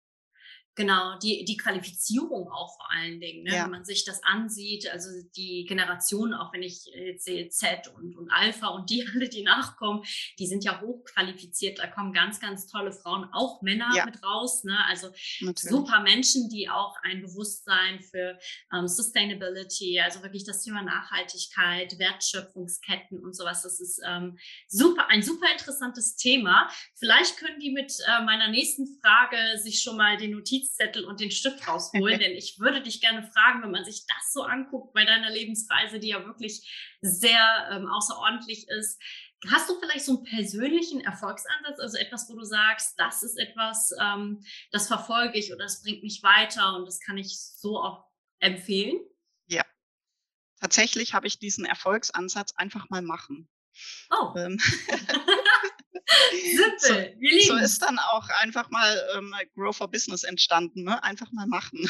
Genau, 0.77 1.17
die, 1.17 1.43
die 1.43 1.57
Qualifizierung 1.57 2.51
auch 2.51 2.75
vor 2.75 2.91
allen 2.91 3.19
Dingen, 3.19 3.43
ne? 3.46 3.55
Ja. 3.55 3.63
wenn 3.63 3.72
man 3.72 3.84
sich 3.84 4.05
das 4.05 4.24
ansieht, 4.24 4.88
also 4.91 5.10
die 5.36 5.65
Generation, 5.67 6.36
auch 6.36 6.53
wenn 6.53 6.62
ich 6.62 6.86
jetzt 6.86 7.25
sehe 7.25 7.50
Z 7.50 7.91
und, 7.96 8.15
und 8.15 8.29
Alpha 8.29 8.67
und 8.67 8.88
die 8.91 9.03
alle, 9.13 9.27
die 9.27 9.41
nachkommen, 9.41 10.03
die 10.38 10.46
sind 10.46 10.63
ja 10.63 10.79
hochqualifiziert, 10.79 11.79
da 11.79 11.88
kommen 11.88 12.13
ganz, 12.13 12.39
ganz 12.39 12.67
tolle 12.67 12.91
Frauen, 12.91 13.27
auch 13.34 13.63
Männer 13.63 13.89
ja. 13.96 14.05
mit 14.05 14.24
raus, 14.24 14.63
ne? 14.65 14.77
also 14.88 15.07
Natürlich. 15.39 15.62
super 15.62 16.01
Menschen, 16.01 16.48
die 16.48 16.69
auch 16.69 16.96
ein 17.01 17.24
Bewusstsein 17.24 18.00
für 18.03 18.38
ähm, 18.72 18.88
Sustainability, 18.88 20.00
also 20.00 20.22
wirklich 20.22 20.46
das 20.46 20.62
Thema 20.62 20.84
Nachhaltigkeit, 20.84 21.98
Wertschöpfungsketten 21.98 23.17
und 23.17 23.36
sowas, 23.36 23.63
das 23.63 23.79
ist 23.79 24.00
ähm, 24.05 24.38
super, 24.67 25.07
ein 25.10 25.24
super 25.24 25.51
interessantes 25.51 26.17
Thema. 26.17 26.69
Vielleicht 26.93 27.38
können 27.38 27.60
die 27.60 27.72
mit 27.72 27.98
äh, 28.07 28.24
meiner 28.24 28.50
nächsten 28.50 28.86
Frage 29.01 29.38
sich 29.57 29.81
schon 29.81 29.98
mal 29.98 30.17
den 30.17 30.34
Notiz 30.34 30.66
Notizzettel 30.67 31.05
und 31.05 31.19
den 31.19 31.31
Stift 31.31 31.67
rausholen, 31.67 32.19
denn 32.19 32.33
ich 32.33 32.59
würde 32.59 32.81
dich 32.81 33.01
gerne 33.01 33.24
fragen, 33.24 33.62
wenn 33.63 33.71
man 33.71 33.86
sich 33.86 34.05
das 34.05 34.33
so 34.33 34.43
anguckt 34.43 34.93
bei 34.93 35.05
deiner 35.05 35.29
Lebensreise, 35.29 36.00
die 36.00 36.09
ja 36.09 36.25
wirklich 36.25 36.95
sehr 37.01 37.69
ähm, 37.71 37.88
außerordentlich 37.88 38.67
ist. 38.69 39.01
Hast 39.50 39.69
du 39.69 39.79
vielleicht 39.79 40.05
so 40.05 40.17
einen 40.17 40.24
persönlichen 40.24 41.01
Erfolgsansatz, 41.01 41.79
also 41.79 41.97
etwas, 41.97 42.27
wo 42.29 42.36
du 42.36 42.43
sagst, 42.43 43.00
das 43.00 43.21
ist 43.21 43.38
etwas, 43.38 43.91
ähm, 44.01 44.43
das 44.71 44.88
verfolge 44.88 45.38
ich 45.38 45.53
oder 45.53 45.63
das 45.63 45.83
bringt 45.83 46.03
mich 46.03 46.24
weiter 46.24 46.75
und 46.75 46.86
das 46.86 47.00
kann 47.00 47.17
ich 47.17 47.39
so 47.39 47.79
auch 47.79 48.05
empfehlen? 48.39 49.00
Ja, 49.45 49.63
tatsächlich 50.59 51.13
habe 51.13 51.27
ich 51.27 51.38
diesen 51.38 51.65
Erfolgsansatz 51.65 52.53
einfach 52.55 52.89
mal 52.89 53.03
machen. 53.03 53.47
Oh. 54.09 54.33
Ähm, 54.36 54.59
Simpel, 56.31 57.17
so, 57.19 57.55
So 57.55 57.55
ist 57.57 57.81
dann 57.81 58.00
auch 58.00 58.27
einfach 58.41 58.69
mal 58.69 59.07
ähm, 59.15 59.34
Grow 59.55 59.75
for 59.75 59.89
Business 59.89 60.24
entstanden, 60.24 60.84
ne? 60.84 61.01
Einfach 61.03 61.31
mal 61.31 61.48
machen. 61.48 61.89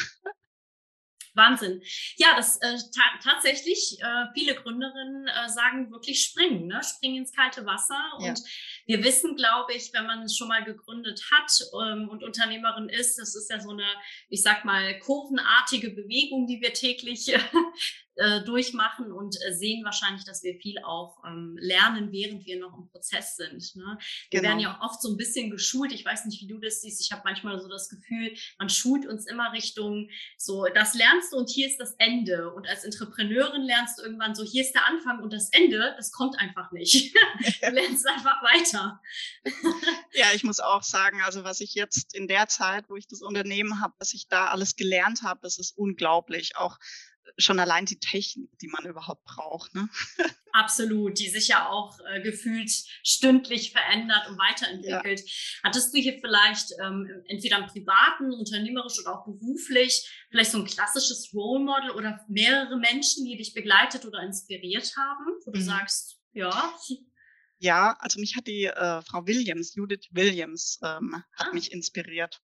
Wahnsinn. 1.37 1.81
Ja, 2.17 2.35
das 2.35 2.57
äh, 2.57 2.77
ta 2.93 3.03
tatsächlich, 3.23 3.97
äh, 4.01 4.25
viele 4.33 4.55
Gründerinnen 4.55 5.27
äh, 5.27 5.47
sagen 5.47 5.91
wirklich 5.91 6.21
springen, 6.21 6.67
ne? 6.67 6.81
springen 6.83 7.17
ins 7.17 7.31
kalte 7.31 7.65
Wasser. 7.65 8.03
Ja. 8.19 8.29
Und 8.29 8.41
wir 8.87 9.03
wissen, 9.03 9.35
glaube 9.37 9.73
ich, 9.73 9.93
wenn 9.93 10.07
man 10.07 10.23
es 10.23 10.35
schon 10.35 10.49
mal 10.49 10.63
gegründet 10.63 11.23
hat 11.31 11.51
ähm, 11.85 12.09
und 12.09 12.23
Unternehmerin 12.23 12.89
ist, 12.89 13.17
das 13.17 13.35
ist 13.35 13.49
ja 13.49 13.59
so 13.59 13.69
eine, 13.69 13.87
ich 14.29 14.41
sag 14.41 14.65
mal, 14.65 14.99
kurvenartige 14.99 15.91
Bewegung, 15.91 16.47
die 16.47 16.59
wir 16.59 16.73
täglich 16.73 17.31
äh, 18.17 18.43
durchmachen 18.43 19.11
und 19.11 19.37
äh, 19.45 19.53
sehen 19.53 19.85
wahrscheinlich, 19.85 20.25
dass 20.25 20.43
wir 20.43 20.55
viel 20.55 20.79
auch 20.83 21.23
ähm, 21.25 21.55
lernen, 21.59 22.11
während 22.11 22.45
wir 22.45 22.59
noch 22.59 22.77
im 22.77 22.87
Prozess 22.87 23.35
sind. 23.35 23.75
Ne? 23.75 23.97
Wir 24.31 24.41
genau. 24.41 24.49
werden 24.49 24.59
ja 24.59 24.79
oft 24.81 25.01
so 25.01 25.09
ein 25.09 25.17
bisschen 25.17 25.51
geschult. 25.51 25.91
Ich 25.91 26.03
weiß 26.03 26.25
nicht, 26.25 26.41
wie 26.41 26.47
du 26.47 26.57
das 26.57 26.81
siehst. 26.81 27.01
Ich 27.01 27.11
habe 27.11 27.21
manchmal 27.25 27.59
so 27.61 27.67
das 27.67 27.89
Gefühl, 27.89 28.33
man 28.57 28.69
schult 28.69 29.05
uns 29.05 29.27
immer 29.27 29.53
Richtung 29.53 30.09
so, 30.35 30.65
das 30.73 30.95
lernst 30.95 31.31
du 31.31 31.37
und 31.37 31.49
hier 31.49 31.67
ist 31.67 31.79
das 31.79 31.93
Ende. 31.99 32.51
Und 32.53 32.67
als 32.67 32.83
Entrepreneurin 32.83 33.61
lernst 33.61 33.99
du 33.99 34.03
irgendwann 34.03 34.35
so, 34.35 34.43
hier 34.43 34.63
ist 34.63 34.73
der 34.73 34.87
Anfang 34.87 35.21
und 35.21 35.31
das 35.31 35.49
Ende, 35.51 35.93
das 35.97 36.11
kommt 36.11 36.39
einfach 36.39 36.71
nicht. 36.71 37.15
du 37.61 37.69
lernst 37.69 38.07
einfach 38.07 38.41
weiter. 38.41 38.99
ja, 40.13 40.25
ich 40.33 40.43
muss 40.43 40.59
auch 40.59 40.83
sagen, 40.83 41.21
also 41.23 41.43
was 41.43 41.59
ich 41.59 41.75
jetzt 41.75 42.15
in 42.15 42.27
der 42.27 42.47
Zeit, 42.47 42.89
wo 42.89 42.95
ich 42.95 43.07
das 43.07 43.21
Unternehmen 43.21 43.79
habe, 43.79 43.93
was 43.99 44.13
ich 44.13 44.27
da 44.27 44.47
alles 44.47 44.75
gelernt 44.75 45.21
habe, 45.21 45.39
das 45.43 45.59
ist 45.59 45.77
unglaublich. 45.77 46.55
Auch 46.57 46.77
schon 47.37 47.59
allein 47.59 47.85
die 47.85 47.99
Technik, 47.99 48.57
die 48.59 48.67
man 48.67 48.85
überhaupt 48.85 49.23
braucht. 49.25 49.73
Ne? 49.75 49.89
Absolut, 50.53 51.19
die 51.19 51.29
sich 51.29 51.49
ja 51.49 51.69
auch 51.69 51.99
äh, 52.09 52.21
gefühlt 52.21 52.71
stündlich 53.03 53.71
verändert 53.71 54.29
und 54.29 54.37
weiterentwickelt. 54.37 55.19
Ja. 55.19 55.69
Hattest 55.69 55.93
du 55.93 55.99
hier 55.99 56.17
vielleicht 56.19 56.71
ähm, 56.83 57.09
entweder 57.27 57.59
im 57.59 57.67
privaten, 57.67 58.33
unternehmerisch 58.33 58.99
oder 58.99 59.19
auch 59.19 59.25
beruflich 59.25 60.09
vielleicht 60.29 60.51
so 60.51 60.59
ein 60.59 60.65
klassisches 60.65 61.31
Role 61.33 61.63
Model 61.63 61.91
oder 61.91 62.19
mehrere 62.27 62.77
Menschen, 62.77 63.25
die 63.25 63.37
dich 63.37 63.53
begleitet 63.53 64.05
oder 64.05 64.21
inspiriert 64.21 64.95
haben, 64.97 65.25
wo 65.45 65.51
du 65.51 65.59
mhm. 65.59 65.63
sagst, 65.63 66.19
ja. 66.33 66.73
Ja, 67.59 67.97
also 67.99 68.19
mich 68.19 68.35
hat 68.35 68.45
die 68.45 68.65
äh, 68.65 69.01
Frau 69.01 69.25
Williams, 69.25 69.73
Judith 69.73 70.07
Williams, 70.11 70.79
ähm, 70.83 71.23
hat 71.33 71.47
ah. 71.47 71.53
mich 71.53 71.71
inspiriert. 71.71 72.39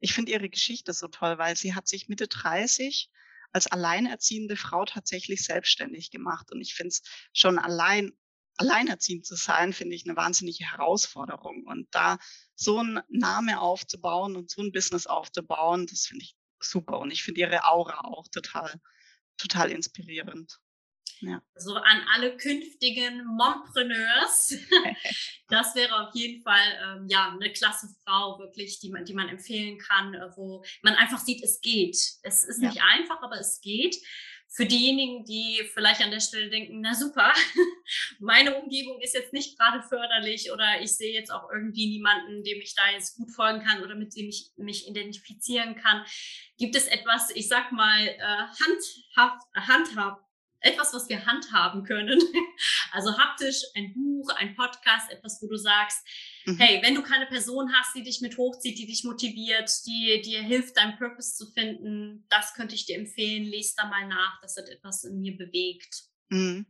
Ich 0.00 0.12
finde 0.12 0.32
ihre 0.32 0.50
Geschichte 0.50 0.92
so 0.92 1.08
toll, 1.08 1.38
weil 1.38 1.56
sie 1.56 1.74
hat 1.74 1.88
sich 1.88 2.08
Mitte 2.08 2.28
30 2.28 3.10
als 3.52 3.66
alleinerziehende 3.66 4.56
Frau 4.56 4.84
tatsächlich 4.84 5.44
selbstständig 5.44 6.10
gemacht. 6.10 6.52
Und 6.52 6.60
ich 6.60 6.74
finde 6.74 6.88
es 6.88 7.02
schon 7.32 7.58
allein, 7.58 8.12
alleinerziehend 8.56 9.26
zu 9.26 9.36
sein, 9.36 9.72
finde 9.72 9.94
ich 9.94 10.06
eine 10.06 10.16
wahnsinnige 10.16 10.64
Herausforderung. 10.70 11.64
Und 11.66 11.88
da 11.92 12.18
so 12.54 12.82
ein 12.82 13.00
Name 13.08 13.60
aufzubauen 13.60 14.36
und 14.36 14.50
so 14.50 14.62
ein 14.62 14.72
Business 14.72 15.06
aufzubauen, 15.06 15.86
das 15.86 16.06
finde 16.06 16.24
ich 16.24 16.36
super. 16.60 16.98
Und 16.98 17.10
ich 17.10 17.22
finde 17.22 17.40
ihre 17.40 17.64
Aura 17.64 18.00
auch 18.04 18.26
total, 18.28 18.80
total 19.36 19.70
inspirierend. 19.70 20.58
Ja. 21.20 21.42
So 21.56 21.74
an 21.74 22.04
alle 22.14 22.36
künftigen 22.36 23.24
Mompreneurs. 23.26 24.56
das 25.48 25.74
wäre 25.74 26.06
auf 26.06 26.14
jeden 26.14 26.42
Fall 26.42 26.78
ähm, 26.82 27.06
ja 27.08 27.30
eine 27.32 27.52
klasse 27.52 27.88
Frau, 28.04 28.38
wirklich, 28.38 28.80
die 28.80 28.90
man, 28.90 29.04
die 29.04 29.14
man 29.14 29.28
empfehlen 29.28 29.78
kann, 29.78 30.14
äh, 30.14 30.28
wo 30.36 30.64
man 30.82 30.94
einfach 30.94 31.18
sieht, 31.18 31.42
es 31.42 31.60
geht. 31.60 31.96
Es 32.22 32.44
ist 32.44 32.62
ja. 32.62 32.68
nicht 32.68 32.82
einfach, 32.82 33.22
aber 33.22 33.38
es 33.38 33.60
geht. 33.60 33.96
Für 34.50 34.64
diejenigen, 34.64 35.24
die 35.24 35.60
vielleicht 35.74 36.00
an 36.00 36.10
der 36.10 36.20
Stelle 36.20 36.48
denken, 36.48 36.80
na 36.80 36.94
super, 36.94 37.34
meine 38.18 38.56
Umgebung 38.56 38.98
ist 39.02 39.12
jetzt 39.12 39.34
nicht 39.34 39.58
gerade 39.58 39.82
förderlich 39.82 40.50
oder 40.50 40.80
ich 40.80 40.96
sehe 40.96 41.12
jetzt 41.12 41.30
auch 41.30 41.50
irgendwie 41.52 41.86
niemanden, 41.86 42.42
dem 42.42 42.58
ich 42.62 42.74
da 42.74 42.90
jetzt 42.90 43.16
gut 43.16 43.30
folgen 43.30 43.62
kann 43.62 43.82
oder 43.82 43.94
mit 43.94 44.16
dem 44.16 44.28
ich 44.28 44.50
mich 44.56 44.88
identifizieren 44.88 45.76
kann. 45.76 46.02
Gibt 46.56 46.76
es 46.76 46.86
etwas, 46.86 47.30
ich 47.34 47.46
sag 47.46 47.72
mal, 47.72 48.08
äh, 48.08 48.18
handhaft, 48.20 49.46
handhabt, 49.54 50.24
etwas, 50.60 50.92
was 50.92 51.08
wir 51.08 51.24
handhaben 51.26 51.84
können. 51.84 52.18
Also 52.90 53.16
haptisch, 53.16 53.62
ein 53.74 53.92
Buch, 53.92 54.30
ein 54.30 54.56
Podcast, 54.56 55.12
etwas, 55.12 55.40
wo 55.42 55.46
du 55.46 55.56
sagst, 55.56 55.98
mhm. 56.46 56.56
hey, 56.56 56.80
wenn 56.82 56.94
du 56.94 57.02
keine 57.02 57.26
Person 57.26 57.70
hast, 57.72 57.94
die 57.94 58.02
dich 58.02 58.20
mit 58.22 58.36
hochzieht, 58.38 58.78
die 58.78 58.86
dich 58.86 59.04
motiviert, 59.04 59.70
die 59.86 60.20
dir 60.22 60.42
hilft, 60.42 60.76
deinen 60.76 60.96
Purpose 60.96 61.36
zu 61.36 61.52
finden, 61.52 62.26
das 62.30 62.54
könnte 62.54 62.74
ich 62.74 62.86
dir 62.86 62.96
empfehlen. 62.96 63.44
Lies 63.44 63.74
da 63.74 63.86
mal 63.86 64.08
nach, 64.08 64.40
das 64.40 64.56
hat 64.56 64.68
etwas 64.70 65.04
in 65.04 65.20
mir 65.20 65.36
bewegt. 65.36 66.04
Mhm. 66.30 66.66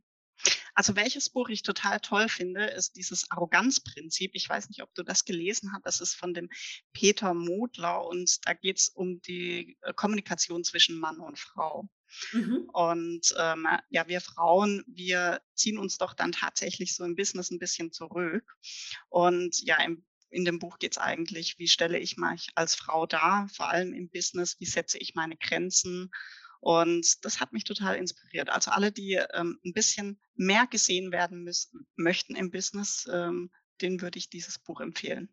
Also 0.74 0.94
welches 0.94 1.30
Buch 1.30 1.48
ich 1.48 1.62
total 1.62 2.00
toll 2.00 2.28
finde, 2.28 2.66
ist 2.66 2.96
dieses 2.96 3.30
Arroganzprinzip. 3.30 4.32
Ich 4.34 4.48
weiß 4.48 4.68
nicht, 4.68 4.82
ob 4.82 4.94
du 4.94 5.02
das 5.02 5.24
gelesen 5.24 5.72
hast. 5.72 5.84
Das 5.84 6.00
ist 6.00 6.14
von 6.14 6.34
dem 6.34 6.48
Peter 6.92 7.34
Modler 7.34 8.06
und 8.06 8.38
da 8.46 8.54
geht 8.54 8.78
es 8.78 8.88
um 8.88 9.20
die 9.22 9.76
äh, 9.82 9.92
Kommunikation 9.94 10.62
zwischen 10.64 10.98
Mann 10.98 11.18
und 11.18 11.38
Frau. 11.38 11.88
Mhm. 12.32 12.68
Und 12.72 13.34
ähm, 13.38 13.66
ja, 13.90 14.08
wir 14.08 14.20
Frauen, 14.20 14.84
wir 14.86 15.40
ziehen 15.54 15.78
uns 15.78 15.98
doch 15.98 16.14
dann 16.14 16.32
tatsächlich 16.32 16.94
so 16.94 17.04
im 17.04 17.16
Business 17.16 17.50
ein 17.50 17.58
bisschen 17.58 17.92
zurück. 17.92 18.44
Und 19.08 19.60
ja, 19.62 19.82
im 19.82 20.04
in 20.30 20.44
dem 20.44 20.58
Buch 20.58 20.78
geht 20.78 20.92
es 20.92 20.98
eigentlich, 20.98 21.58
wie 21.58 21.68
stelle 21.68 21.98
ich 21.98 22.18
mich 22.18 22.50
als 22.54 22.74
Frau 22.74 23.06
dar, 23.06 23.48
vor 23.48 23.70
allem 23.70 23.94
im 23.94 24.10
Business, 24.10 24.56
wie 24.58 24.66
setze 24.66 24.98
ich 24.98 25.14
meine 25.14 25.38
Grenzen 25.38 26.10
und 26.60 27.24
das 27.24 27.40
hat 27.40 27.52
mich 27.52 27.64
total 27.64 27.96
inspiriert. 27.96 28.50
Also 28.50 28.70
alle, 28.70 28.90
die 28.90 29.20
ähm, 29.32 29.58
ein 29.64 29.72
bisschen 29.72 30.20
mehr 30.34 30.66
gesehen 30.66 31.12
werden 31.12 31.44
müssen, 31.44 31.86
möchten 31.96 32.34
im 32.34 32.50
Business, 32.50 33.08
ähm, 33.12 33.50
denen 33.80 34.00
würde 34.00 34.18
ich 34.18 34.28
dieses 34.28 34.58
Buch 34.58 34.80
empfehlen. 34.80 35.28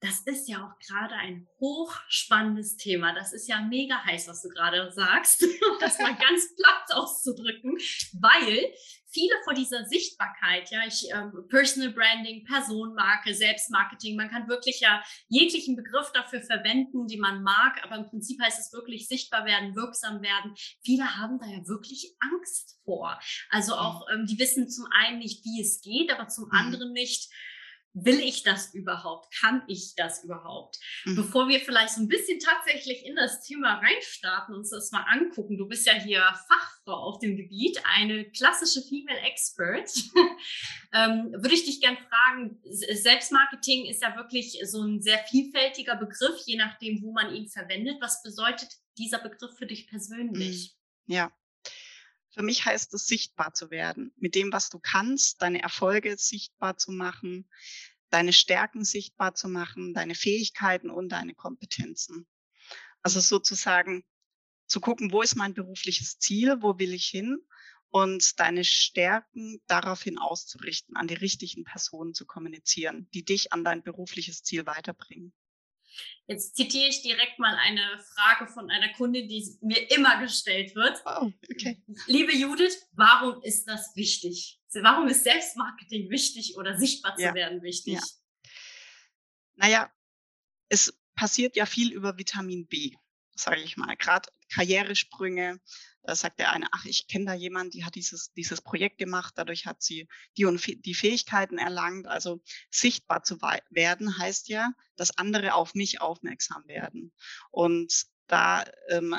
Das 0.00 0.20
ist 0.20 0.48
ja 0.48 0.58
auch 0.58 0.78
gerade 0.86 1.14
ein 1.14 1.48
hochspannendes 1.60 2.76
Thema. 2.76 3.14
Das 3.14 3.32
ist 3.32 3.48
ja 3.48 3.62
mega 3.62 4.04
heiß, 4.04 4.28
was 4.28 4.42
du 4.42 4.48
gerade 4.48 4.92
sagst, 4.92 5.42
um 5.70 5.78
das 5.80 5.98
mal 5.98 6.14
ganz 6.28 6.54
platt 6.56 6.96
auszudrücken, 6.96 7.78
weil 8.20 8.72
viele 9.14 9.34
vor 9.44 9.54
dieser 9.54 9.86
Sichtbarkeit, 9.86 10.70
ja, 10.70 10.80
ich 10.86 11.08
ähm, 11.12 11.46
Personal 11.48 11.92
Branding, 11.92 12.44
Personenmarke, 12.44 13.32
Selbstmarketing, 13.32 14.16
man 14.16 14.28
kann 14.28 14.48
wirklich 14.48 14.80
ja 14.80 15.02
jeglichen 15.28 15.76
Begriff 15.76 16.10
dafür 16.12 16.42
verwenden, 16.42 17.06
die 17.06 17.16
man 17.16 17.42
mag, 17.42 17.82
aber 17.84 17.96
im 17.96 18.06
Prinzip 18.06 18.42
heißt 18.42 18.58
es 18.58 18.72
wirklich 18.72 19.06
sichtbar 19.06 19.46
werden, 19.46 19.76
wirksam 19.76 20.20
werden. 20.20 20.54
Viele 20.84 21.16
haben 21.16 21.38
da 21.38 21.46
ja 21.46 21.66
wirklich 21.66 22.14
Angst 22.18 22.80
vor. 22.84 23.18
Also 23.50 23.74
auch, 23.74 24.06
ähm, 24.12 24.26
die 24.26 24.38
wissen 24.38 24.68
zum 24.68 24.86
einen 24.90 25.18
nicht, 25.18 25.44
wie 25.44 25.62
es 25.62 25.80
geht, 25.80 26.12
aber 26.12 26.28
zum 26.28 26.46
mhm. 26.46 26.58
anderen 26.58 26.92
nicht, 26.92 27.32
will 27.94 28.18
ich 28.18 28.42
das 28.42 28.74
überhaupt? 28.74 29.32
Kann 29.40 29.62
ich 29.68 29.94
das 29.94 30.24
überhaupt? 30.24 30.78
Mhm. 31.04 31.16
Bevor 31.16 31.48
wir 31.48 31.60
vielleicht 31.60 31.94
so 31.94 32.02
ein 32.02 32.08
bisschen 32.08 32.40
tatsächlich 32.40 33.06
in 33.06 33.14
das 33.14 33.42
Thema 33.42 33.78
reinstarten 33.78 34.54
und 34.54 34.60
uns 34.60 34.70
das 34.70 34.90
mal 34.90 35.04
angucken, 35.04 35.56
du 35.56 35.66
bist 35.66 35.86
ja 35.86 35.94
hier 35.94 36.20
Fachfrau 36.48 36.94
auf 36.94 37.20
dem 37.20 37.36
Gebiet, 37.36 37.80
eine 37.84 38.24
klassische 38.30 38.82
Female 38.82 39.20
Expert, 39.20 39.90
ähm, 40.92 41.32
würde 41.32 41.54
ich 41.54 41.64
dich 41.64 41.80
gern 41.80 41.96
fragen, 41.96 42.60
Selbstmarketing 42.64 43.86
ist 43.86 44.02
ja 44.02 44.16
wirklich 44.16 44.58
so 44.64 44.82
ein 44.82 45.00
sehr 45.00 45.18
vielfältiger 45.30 45.96
Begriff, 45.96 46.40
je 46.46 46.56
nachdem, 46.56 47.00
wo 47.02 47.12
man 47.12 47.32
ihn 47.32 47.48
verwendet. 47.48 47.98
Was 48.00 48.22
bedeutet 48.22 48.70
dieser 48.98 49.18
Begriff 49.18 49.56
für 49.56 49.66
dich 49.66 49.86
persönlich? 49.86 50.74
Mhm. 51.06 51.14
Ja, 51.14 51.32
für 52.34 52.42
mich 52.42 52.64
heißt 52.64 52.92
es, 52.94 53.06
sichtbar 53.06 53.54
zu 53.54 53.70
werden, 53.70 54.12
mit 54.16 54.34
dem, 54.34 54.52
was 54.52 54.68
du 54.68 54.78
kannst, 54.80 55.40
deine 55.40 55.62
Erfolge 55.62 56.16
sichtbar 56.18 56.76
zu 56.76 56.90
machen, 56.90 57.48
deine 58.10 58.32
Stärken 58.32 58.84
sichtbar 58.84 59.34
zu 59.34 59.48
machen, 59.48 59.94
deine 59.94 60.14
Fähigkeiten 60.14 60.90
und 60.90 61.10
deine 61.10 61.34
Kompetenzen. 61.34 62.26
Also 63.02 63.20
sozusagen 63.20 64.04
zu 64.66 64.80
gucken, 64.80 65.12
wo 65.12 65.22
ist 65.22 65.36
mein 65.36 65.54
berufliches 65.54 66.18
Ziel, 66.18 66.56
wo 66.60 66.78
will 66.78 66.92
ich 66.92 67.06
hin 67.06 67.38
und 67.90 68.40
deine 68.40 68.64
Stärken 68.64 69.60
daraufhin 69.66 70.18
auszurichten, 70.18 70.96
an 70.96 71.06
die 71.06 71.14
richtigen 71.14 71.62
Personen 71.64 72.14
zu 72.14 72.26
kommunizieren, 72.26 73.08
die 73.14 73.24
dich 73.24 73.52
an 73.52 73.62
dein 73.62 73.82
berufliches 73.84 74.42
Ziel 74.42 74.66
weiterbringen. 74.66 75.32
Jetzt 76.26 76.56
zitiere 76.56 76.88
ich 76.88 77.02
direkt 77.02 77.38
mal 77.38 77.54
eine 77.56 78.02
Frage 78.14 78.50
von 78.50 78.70
einer 78.70 78.92
Kundin, 78.94 79.28
die 79.28 79.58
mir 79.60 79.90
immer 79.90 80.20
gestellt 80.20 80.74
wird. 80.74 81.02
Oh, 81.04 81.30
okay. 81.52 81.82
Liebe 82.06 82.34
Judith, 82.34 82.76
warum 82.92 83.42
ist 83.42 83.66
das 83.66 83.94
wichtig? 83.94 84.60
Warum 84.72 85.06
ist 85.08 85.24
Selbstmarketing 85.24 86.10
wichtig 86.10 86.56
oder 86.56 86.78
sichtbar 86.78 87.14
zu 87.16 87.22
ja. 87.22 87.34
werden 87.34 87.62
wichtig? 87.62 87.94
Ja. 87.94 88.02
Naja, 89.56 89.92
es 90.68 90.98
passiert 91.14 91.56
ja 91.56 91.66
viel 91.66 91.92
über 91.92 92.18
Vitamin 92.18 92.66
B, 92.66 92.96
sage 93.36 93.60
ich 93.60 93.76
mal. 93.76 93.96
Gerade 93.96 94.28
Karrieresprünge, 94.52 95.60
da 96.02 96.14
sagt 96.14 96.38
der 96.38 96.52
eine, 96.52 96.68
ach, 96.72 96.84
ich 96.84 97.06
kenne 97.08 97.24
da 97.24 97.34
jemanden, 97.34 97.70
die 97.70 97.84
hat 97.84 97.94
dieses, 97.94 98.32
dieses 98.32 98.60
Projekt 98.60 98.98
gemacht, 98.98 99.34
dadurch 99.36 99.66
hat 99.66 99.82
sie 99.82 100.06
die 100.36 100.44
und 100.44 100.64
die 100.84 100.94
Fähigkeiten 100.94 101.58
erlangt. 101.58 102.06
Also 102.06 102.42
sichtbar 102.70 103.22
zu 103.22 103.40
werden 103.40 104.18
heißt 104.18 104.48
ja, 104.48 104.72
dass 104.96 105.16
andere 105.16 105.54
auf 105.54 105.74
mich 105.74 106.00
aufmerksam 106.00 106.66
werden. 106.66 107.12
Und 107.50 108.06
da 108.26 108.64
ähm, 108.88 109.16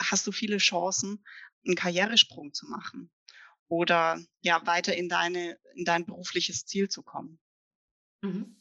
hast 0.00 0.26
du 0.26 0.32
viele 0.32 0.58
Chancen, 0.58 1.24
einen 1.66 1.76
Karrieresprung 1.76 2.54
zu 2.54 2.66
machen 2.66 3.10
oder 3.68 4.22
ja 4.40 4.66
weiter 4.66 4.96
in 4.96 5.08
deine 5.08 5.58
in 5.74 5.84
dein 5.84 6.06
berufliches 6.06 6.64
Ziel 6.66 6.88
zu 6.88 7.02
kommen. 7.02 7.38
Mhm. 8.22 8.59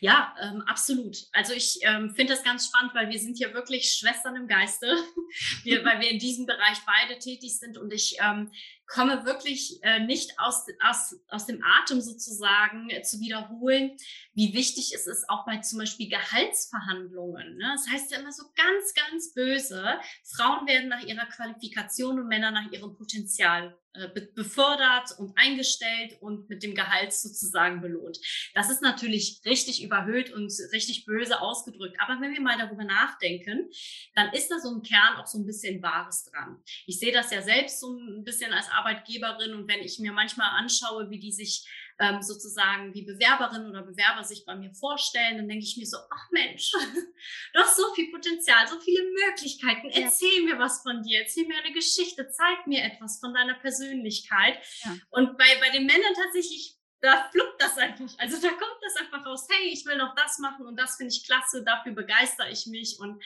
Ja, 0.00 0.34
ähm, 0.42 0.62
absolut. 0.62 1.16
Also 1.32 1.52
ich 1.52 1.78
ähm, 1.82 2.14
finde 2.14 2.34
das 2.34 2.42
ganz 2.42 2.66
spannend, 2.66 2.94
weil 2.94 3.08
wir 3.08 3.18
sind 3.18 3.36
hier 3.36 3.54
wirklich 3.54 3.92
Schwestern 3.92 4.36
im 4.36 4.48
Geiste, 4.48 4.86
wir, 5.62 5.84
weil 5.84 6.00
wir 6.00 6.10
in 6.10 6.18
diesem 6.18 6.46
Bereich 6.46 6.78
beide 6.86 7.18
tätig 7.18 7.58
sind 7.58 7.78
und 7.78 7.92
ich 7.92 8.16
ähm, 8.20 8.50
komme 8.92 9.24
wirklich 9.24 9.82
äh, 9.82 10.00
nicht 10.00 10.38
aus, 10.38 10.66
aus, 10.82 11.16
aus 11.28 11.46
dem 11.46 11.64
Atem 11.64 12.00
sozusagen 12.00 12.90
äh, 12.90 13.02
zu 13.02 13.20
wiederholen, 13.20 13.96
wie 14.34 14.52
wichtig 14.52 14.92
es 14.94 15.06
ist, 15.06 15.28
auch 15.30 15.46
bei 15.46 15.58
zum 15.58 15.78
Beispiel 15.78 16.10
Gehaltsverhandlungen. 16.10 17.56
Ne? 17.56 17.72
Das 17.74 17.88
heißt 17.90 18.12
ja 18.12 18.18
immer 18.18 18.32
so 18.32 18.44
ganz, 18.54 18.94
ganz 18.94 19.32
böse, 19.32 19.98
Frauen 20.36 20.66
werden 20.66 20.88
nach 20.88 21.02
ihrer 21.02 21.26
Qualifikation 21.26 22.20
und 22.20 22.28
Männer 22.28 22.50
nach 22.50 22.70
ihrem 22.70 22.94
Potenzial 22.94 23.74
äh, 23.94 24.08
befördert 24.34 25.18
und 25.18 25.36
eingestellt 25.36 26.16
und 26.22 26.48
mit 26.48 26.62
dem 26.62 26.74
Gehalt 26.74 27.12
sozusagen 27.12 27.82
belohnt. 27.82 28.18
Das 28.54 28.70
ist 28.70 28.80
natürlich 28.80 29.42
richtig 29.44 29.84
überhöht 29.84 30.32
und 30.32 30.50
richtig 30.72 31.04
böse 31.04 31.42
ausgedrückt. 31.42 31.98
Aber 32.00 32.18
wenn 32.22 32.32
wir 32.32 32.40
mal 32.40 32.56
darüber 32.56 32.84
nachdenken, 32.84 33.68
dann 34.14 34.32
ist 34.32 34.48
da 34.50 34.58
so 34.60 34.72
im 34.72 34.82
Kern 34.82 35.16
auch 35.16 35.26
so 35.26 35.38
ein 35.38 35.44
bisschen 35.44 35.82
Wahres 35.82 36.24
dran. 36.24 36.62
Ich 36.86 37.00
sehe 37.00 37.12
das 37.12 37.30
ja 37.32 37.42
selbst 37.42 37.80
so 37.80 37.94
ein 37.94 38.24
bisschen 38.24 38.54
als 38.54 38.70
Arbeitgeberin 38.82 39.54
und 39.54 39.68
wenn 39.68 39.80
ich 39.80 39.98
mir 39.98 40.12
manchmal 40.12 40.50
anschaue, 40.58 41.08
wie 41.10 41.18
die 41.18 41.32
sich 41.32 41.66
ähm, 41.98 42.20
sozusagen 42.22 42.92
wie 42.94 43.02
Bewerberinnen 43.02 43.70
oder 43.70 43.82
Bewerber 43.82 44.24
sich 44.24 44.44
bei 44.44 44.56
mir 44.56 44.72
vorstellen, 44.74 45.36
dann 45.36 45.48
denke 45.48 45.64
ich 45.64 45.76
mir 45.76 45.86
so, 45.86 45.98
ach 46.10 46.30
Mensch, 46.30 46.72
doch 47.54 47.66
so 47.66 47.94
viel 47.94 48.10
Potenzial, 48.10 48.66
so 48.66 48.80
viele 48.80 49.02
Möglichkeiten. 49.26 49.88
Erzähl 49.88 50.40
ja. 50.40 50.54
mir 50.54 50.58
was 50.58 50.82
von 50.82 51.02
dir, 51.02 51.20
erzähl 51.20 51.46
mir 51.46 51.58
eine 51.58 51.72
Geschichte, 51.72 52.28
zeig 52.30 52.66
mir 52.66 52.82
etwas 52.82 53.20
von 53.20 53.32
deiner 53.32 53.54
Persönlichkeit. 53.54 54.58
Ja. 54.84 54.96
Und 55.10 55.38
bei, 55.38 55.46
bei 55.60 55.70
den 55.70 55.86
Männern 55.86 56.14
tatsächlich 56.14 56.76
da 57.02 57.28
fluppt 57.32 57.60
das 57.60 57.76
einfach. 57.78 58.06
Also 58.18 58.40
da 58.40 58.48
kommt 58.48 58.78
das 58.80 58.96
einfach 58.96 59.26
raus, 59.26 59.48
hey, 59.50 59.68
ich 59.72 59.84
will 59.86 59.96
noch 59.96 60.14
das 60.14 60.38
machen 60.38 60.66
und 60.66 60.76
das 60.78 60.96
finde 60.96 61.12
ich 61.12 61.24
klasse, 61.24 61.64
dafür 61.64 61.92
begeistere 61.92 62.48
ich 62.48 62.66
mich. 62.66 62.98
Und 63.00 63.20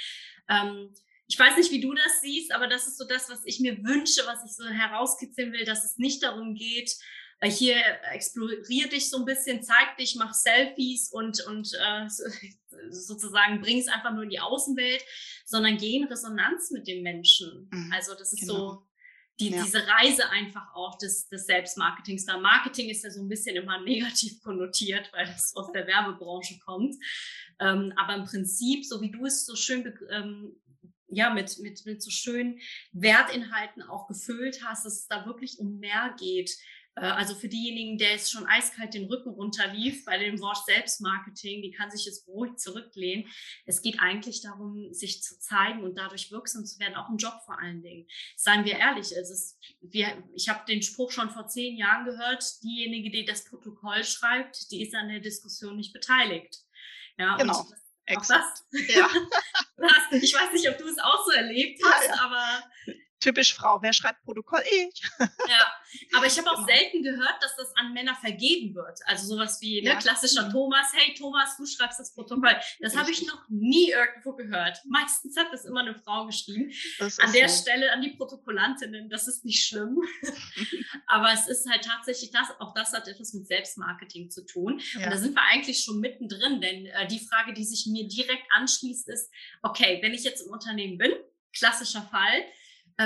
ähm, 0.48 0.94
ich 1.28 1.38
weiß 1.38 1.56
nicht, 1.56 1.71
wie 1.71 1.80
du 1.80 1.92
das 1.92 2.21
siehst, 2.21 2.52
aber 2.52 2.68
das 2.68 2.87
ist 2.87 2.99
so 2.99 3.06
das, 3.06 3.28
was 3.28 3.45
ich 3.45 3.61
mir 3.61 3.76
wünsche, 3.83 4.23
was 4.26 4.45
ich 4.45 4.52
so 4.52 4.64
herauskitzeln 4.64 5.52
will, 5.52 5.64
dass 5.64 5.85
es 5.85 5.99
nicht 5.99 6.23
darum 6.23 6.54
geht, 6.54 6.97
äh, 7.40 7.50
hier 7.50 7.76
explorier 8.12 8.88
dich 8.88 9.11
so 9.11 9.18
ein 9.18 9.25
bisschen, 9.25 9.62
zeig 9.62 9.97
dich, 9.99 10.14
mach 10.14 10.33
Selfies 10.33 11.11
und, 11.12 11.45
und 11.47 11.73
äh, 11.75 12.09
sozusagen 12.90 13.61
bring 13.61 13.78
es 13.78 13.88
einfach 13.88 14.12
nur 14.12 14.23
in 14.23 14.30
die 14.30 14.40
Außenwelt, 14.40 15.02
sondern 15.45 15.76
geh 15.76 15.97
in 15.97 16.04
Resonanz 16.04 16.71
mit 16.71 16.87
den 16.87 17.02
Menschen. 17.02 17.68
Mhm, 17.71 17.92
also 17.92 18.14
das 18.14 18.33
ist 18.33 18.40
genau. 18.40 18.54
so 18.54 18.87
die, 19.38 19.50
ja. 19.50 19.62
diese 19.62 19.87
Reise 19.87 20.30
einfach 20.30 20.75
auch 20.75 20.97
des, 20.97 21.28
des 21.28 21.45
Selbstmarketings. 21.45 22.25
Da 22.25 22.38
Marketing 22.38 22.88
ist 22.88 23.04
ja 23.04 23.11
so 23.11 23.21
ein 23.21 23.28
bisschen 23.28 23.56
immer 23.56 23.80
negativ 23.85 24.40
konnotiert, 24.40 25.12
weil 25.12 25.28
es 25.28 25.54
aus 25.56 25.71
der 25.73 25.87
Werbebranche 25.87 26.59
kommt. 26.64 26.95
Ähm, 27.61 27.92
aber 27.97 28.14
im 28.14 28.25
Prinzip, 28.25 28.85
so 28.85 29.00
wie 29.02 29.11
du 29.11 29.26
es 29.26 29.45
so 29.45 29.56
schön 29.56 29.92
ähm, 30.11 30.56
ja, 31.08 31.30
mit, 31.30 31.58
mit, 31.58 31.84
mit 31.86 32.02
so 32.02 32.10
schönen 32.10 32.60
Wertinhalten 32.92 33.82
auch 33.82 34.06
gefüllt 34.06 34.64
hast, 34.64 34.84
dass 34.84 35.00
es 35.00 35.06
da 35.06 35.26
wirklich 35.26 35.58
um 35.58 35.78
mehr 35.78 36.14
geht. 36.18 36.56
Äh, 36.96 37.00
also 37.00 37.34
für 37.34 37.48
diejenigen, 37.48 37.98
der 37.98 38.12
jetzt 38.12 38.32
schon 38.32 38.46
eiskalt 38.46 38.94
den 38.94 39.06
Rücken 39.06 39.30
runterlief 39.30 40.04
bei 40.04 40.18
dem 40.18 40.40
Wort 40.40 40.64
Selbstmarketing, 40.64 41.62
die 41.62 41.70
kann 41.70 41.90
sich 41.90 42.06
jetzt 42.06 42.26
ruhig 42.26 42.56
zurücklehnen. 42.56 43.26
Es 43.66 43.82
geht 43.82 44.00
eigentlich 44.00 44.42
darum, 44.42 44.92
sich 44.92 45.22
zu 45.22 45.38
zeigen 45.38 45.84
und 45.84 45.96
dadurch 45.96 46.30
wirksam 46.32 46.64
zu 46.64 46.78
werden, 46.80 46.96
auch 46.96 47.10
im 47.10 47.18
Job 47.18 47.34
vor 47.44 47.58
allen 47.60 47.82
Dingen. 47.82 48.06
Seien 48.36 48.64
wir 48.64 48.78
ehrlich, 48.78 49.12
es 49.12 49.30
ist, 49.30 49.58
wir, 49.80 50.22
ich 50.35 50.48
habe 50.48 50.64
den 50.66 50.83
Spruch 50.83 51.11
schon 51.11 51.31
vor 51.31 51.46
zehn 51.46 51.76
Jahren 51.76 52.04
gehört, 52.04 52.44
diejenige, 52.62 53.11
die 53.11 53.24
das 53.24 53.44
Protokoll 53.44 54.02
schreibt, 54.04 54.70
die 54.70 54.83
ist 54.83 54.94
an 54.94 55.09
der 55.09 55.20
Diskussion 55.20 55.76
nicht 55.76 55.92
beteiligt. 55.92 56.64
Ja, 57.18 57.37
genau. 57.37 57.61
Und 57.61 57.86
Exakt. 58.07 58.42
Auch 58.42 58.71
das? 58.71 58.95
Ja. 58.95 59.09
ich 60.12 60.35
weiß 60.35 60.53
nicht, 60.53 60.69
ob 60.69 60.79
du 60.79 60.87
es 60.87 60.99
auch 60.99 61.25
so 61.25 61.33
erlebt 61.33 61.81
hast, 61.85 62.09
ja, 62.09 62.14
ja. 62.14 62.21
aber 62.23 62.62
typisch 63.26 63.54
Frau, 63.54 63.82
wer 63.82 63.92
schreibt 63.92 64.22
Protokoll? 64.22 64.62
Ich. 64.70 65.02
Ja, 65.18 65.72
aber 66.16 66.26
ich 66.26 66.38
habe 66.38 66.50
auch 66.50 66.66
genau. 66.66 66.66
selten 66.66 67.02
gehört, 67.02 67.42
dass 67.42 67.56
das 67.56 67.74
an 67.76 67.92
Männer 67.92 68.14
vergeben 68.14 68.74
wird. 68.74 69.00
Also 69.06 69.26
sowas 69.26 69.60
wie 69.60 69.82
ne, 69.82 69.96
klassischer 69.98 70.46
mhm. 70.46 70.52
Thomas, 70.52 70.92
hey 70.92 71.14
Thomas, 71.14 71.56
du 71.56 71.66
schreibst 71.66 71.98
das 71.98 72.14
Protokoll. 72.14 72.56
Das 72.80 72.96
habe 72.96 73.10
ich 73.10 73.26
noch 73.26 73.48
nie 73.48 73.90
irgendwo 73.90 74.32
gehört. 74.34 74.80
Meistens 74.88 75.36
hat 75.36 75.48
das 75.52 75.64
immer 75.64 75.80
eine 75.80 75.94
Frau 75.94 76.26
geschrieben. 76.26 76.72
An 77.00 77.32
der 77.32 77.48
so. 77.48 77.62
Stelle 77.62 77.92
an 77.92 78.00
die 78.00 78.10
Protokollantinnen, 78.10 79.08
das 79.08 79.26
ist 79.26 79.44
nicht 79.44 79.64
schlimm. 79.64 79.98
aber 81.06 81.32
es 81.32 81.48
ist 81.48 81.68
halt 81.68 81.84
tatsächlich 81.84 82.30
das, 82.30 82.48
auch 82.60 82.74
das 82.74 82.92
hat 82.92 83.08
etwas 83.08 83.32
mit 83.32 83.48
Selbstmarketing 83.48 84.30
zu 84.30 84.44
tun. 84.44 84.80
Ja. 84.94 85.04
Und 85.04 85.12
da 85.12 85.18
sind 85.18 85.34
wir 85.34 85.42
eigentlich 85.42 85.82
schon 85.82 85.98
mittendrin, 86.00 86.60
denn 86.60 86.86
äh, 86.86 87.06
die 87.08 87.20
Frage, 87.20 87.52
die 87.54 87.64
sich 87.64 87.86
mir 87.86 88.06
direkt 88.06 88.46
anschließt, 88.50 89.08
ist, 89.08 89.32
okay, 89.62 89.98
wenn 90.02 90.14
ich 90.14 90.22
jetzt 90.22 90.46
im 90.46 90.52
Unternehmen 90.52 90.98
bin, 90.98 91.12
klassischer 91.52 92.02
Fall, 92.02 92.44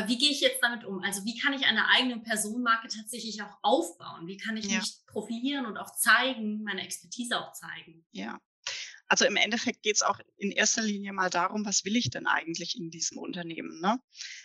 wie 0.06 0.18
gehe 0.18 0.30
ich 0.30 0.40
jetzt 0.40 0.62
damit 0.62 0.84
um? 0.84 1.02
Also 1.02 1.24
wie 1.24 1.38
kann 1.38 1.52
ich 1.52 1.66
eine 1.66 1.88
eigene 1.88 2.18
Personenmarke 2.20 2.88
tatsächlich 2.88 3.42
auch 3.42 3.58
aufbauen? 3.62 4.26
Wie 4.26 4.36
kann 4.36 4.56
ich 4.56 4.66
ja. 4.66 4.78
mich 4.78 4.98
profilieren 5.06 5.66
und 5.66 5.76
auch 5.76 5.94
zeigen, 5.96 6.62
meine 6.62 6.82
Expertise 6.82 7.38
auch 7.38 7.52
zeigen? 7.52 8.04
Ja. 8.12 8.38
Also 9.08 9.24
im 9.24 9.34
Endeffekt 9.34 9.82
geht 9.82 9.96
es 9.96 10.02
auch 10.02 10.20
in 10.36 10.52
erster 10.52 10.82
Linie 10.82 11.12
mal 11.12 11.30
darum, 11.30 11.66
was 11.66 11.84
will 11.84 11.96
ich 11.96 12.10
denn 12.10 12.28
eigentlich 12.28 12.78
in 12.78 12.90
diesem 12.90 13.18
Unternehmen? 13.18 13.80
Ne? 13.80 13.98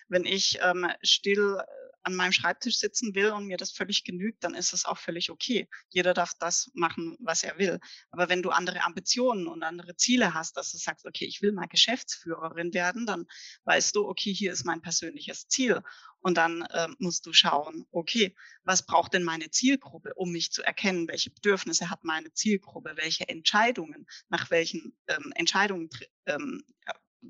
Wenn 0.08 0.25
ich 0.25 0.58
ähm, 0.63 0.88
still 1.03 1.60
an 2.06 2.15
meinem 2.15 2.32
Schreibtisch 2.32 2.78
sitzen 2.78 3.15
will 3.15 3.32
und 3.32 3.48
mir 3.48 3.58
das 3.58 3.72
völlig 3.72 4.04
genügt, 4.04 4.44
dann 4.44 4.54
ist 4.54 4.74
das 4.74 4.86
auch 4.86 4.98
völlig 4.98 5.32
okay. 5.32 5.68
Jeder 5.89 6.13
darf 6.13 6.34
das 6.39 6.70
machen, 6.74 7.18
was 7.20 7.44
er 7.44 7.58
will. 7.58 7.80
Aber 8.12 8.30
wenn 8.30 8.44
du 8.44 8.52
andere 8.52 8.84
Ambitionen 8.84 9.48
und 9.48 9.63
andere 9.63 9.96
Ziele 9.96 10.36
hast, 10.36 10.56
dass 10.56 10.72
du 10.72 10.78
sagst, 10.78 11.06
okay, 11.06 11.26
ich 11.26 11.41
will 11.41 11.52
mal 11.52 11.65
Geschäftsführerin 11.68 12.74
werden, 12.74 13.08
dann 13.08 13.26
weißt 13.63 13.96
du, 13.96 14.08
okay, 14.08 14.32
hier 14.34 14.54
ist 14.54 14.65
mein 14.65 14.82
persönliches 14.82 15.48
Ziel. 15.48 15.82
Und 16.20 16.38
dann 16.38 16.62
äh, 16.63 16.88
musst 17.00 17.26
du 17.26 17.34
schauen, 17.34 17.86
okay, 17.91 18.36
was 18.63 18.86
braucht 18.86 19.13
denn 19.13 19.24
meine 19.24 19.50
Zielgruppe, 19.50 20.13
um 20.15 20.32
mich 20.32 20.52
zu 20.52 20.63
erkennen, 20.63 21.08
welche 21.08 21.32
Bedürfnisse 21.32 21.89
hat 21.89 22.04
meine 22.04 22.32
Zielgruppe, 22.34 22.94
welche 22.96 23.28
Entscheidungen, 23.28 24.06
nach 24.30 24.52
welchen 24.52 24.96
ähm, 25.08 25.32
Entscheidungen, 25.36 25.89
ähm, 26.28 26.63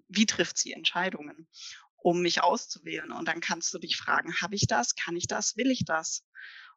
wie 0.08 0.26
trifft 0.26 0.58
sie 0.58 0.74
Entscheidungen? 0.74 1.48
Um 2.06 2.22
mich 2.22 2.44
auszuwählen. 2.44 3.12
Und 3.12 3.28
dann 3.28 3.42
kannst 3.42 3.74
du 3.74 3.80
dich 3.80 3.98
fragen, 3.98 4.40
habe 4.40 4.54
ich 4.54 4.68
das? 4.68 4.94
Kann 4.94 5.16
ich 5.16 5.26
das? 5.26 5.58
Will 5.58 5.72
ich 5.72 5.86
das? 5.86 6.24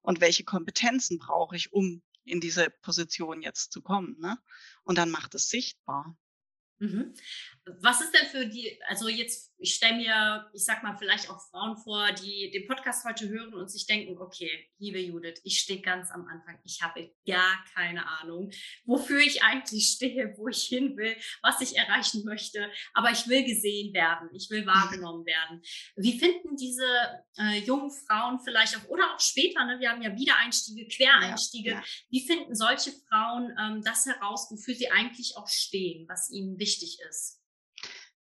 Und 0.00 0.22
welche 0.22 0.42
Kompetenzen 0.42 1.18
brauche 1.18 1.54
ich, 1.54 1.70
um 1.70 2.02
in 2.24 2.40
diese 2.40 2.70
Position 2.80 3.42
jetzt 3.42 3.70
zu 3.70 3.82
kommen? 3.82 4.16
Ne? 4.20 4.38
Und 4.84 4.96
dann 4.96 5.10
macht 5.10 5.34
es 5.34 5.50
sichtbar. 5.50 6.16
Mhm. 6.78 7.12
Was 7.82 8.00
ist 8.00 8.14
denn 8.14 8.26
für 8.28 8.46
die, 8.46 8.80
also 8.88 9.08
jetzt, 9.08 9.52
ich 9.58 9.74
stelle 9.74 9.96
mir, 9.96 10.50
ich 10.54 10.64
sag 10.64 10.82
mal, 10.82 10.96
vielleicht 10.96 11.28
auch 11.30 11.40
Frauen 11.50 11.76
vor, 11.76 12.10
die 12.12 12.50
den 12.50 12.66
Podcast 12.66 13.04
heute 13.04 13.28
hören 13.28 13.54
und 13.54 13.70
sich 13.70 13.86
denken, 13.86 14.18
okay, 14.18 14.50
liebe 14.78 14.98
Judith, 14.98 15.40
ich 15.44 15.58
stehe 15.58 15.80
ganz 15.80 16.10
am 16.10 16.26
Anfang, 16.26 16.58
ich 16.64 16.80
habe 16.82 17.12
gar 17.26 17.64
keine 17.74 18.06
Ahnung, 18.06 18.50
wofür 18.84 19.20
ich 19.20 19.42
eigentlich 19.42 19.88
stehe, 19.88 20.34
wo 20.36 20.48
ich 20.48 20.62
hin 20.64 20.96
will, 20.96 21.16
was 21.42 21.60
ich 21.60 21.76
erreichen 21.76 22.24
möchte, 22.24 22.70
aber 22.94 23.10
ich 23.10 23.28
will 23.28 23.44
gesehen 23.44 23.92
werden, 23.92 24.28
ich 24.32 24.48
will 24.50 24.66
wahrgenommen 24.66 25.26
werden. 25.26 25.60
Wie 25.96 26.18
finden 26.18 26.56
diese 26.56 26.86
äh, 27.38 27.58
jungen 27.58 27.90
Frauen 27.90 28.40
vielleicht 28.40 28.76
auch, 28.76 28.88
oder 28.88 29.14
auch 29.14 29.20
später, 29.20 29.64
ne, 29.64 29.78
wir 29.80 29.90
haben 29.90 30.02
ja 30.02 30.16
Wiedereinstiege, 30.16 30.88
Quereinstiege, 30.88 31.70
ja, 31.70 31.76
ja. 31.78 31.84
wie 32.10 32.26
finden 32.26 32.54
solche 32.54 32.92
Frauen 33.08 33.54
ähm, 33.60 33.82
das 33.82 34.06
heraus, 34.06 34.48
wofür 34.50 34.74
sie 34.74 34.90
eigentlich 34.90 35.36
auch 35.36 35.48
stehen, 35.48 36.08
was 36.08 36.30
ihnen 36.30 36.58
wichtig 36.58 36.78
wichtig 36.78 36.98
ist? 37.08 37.40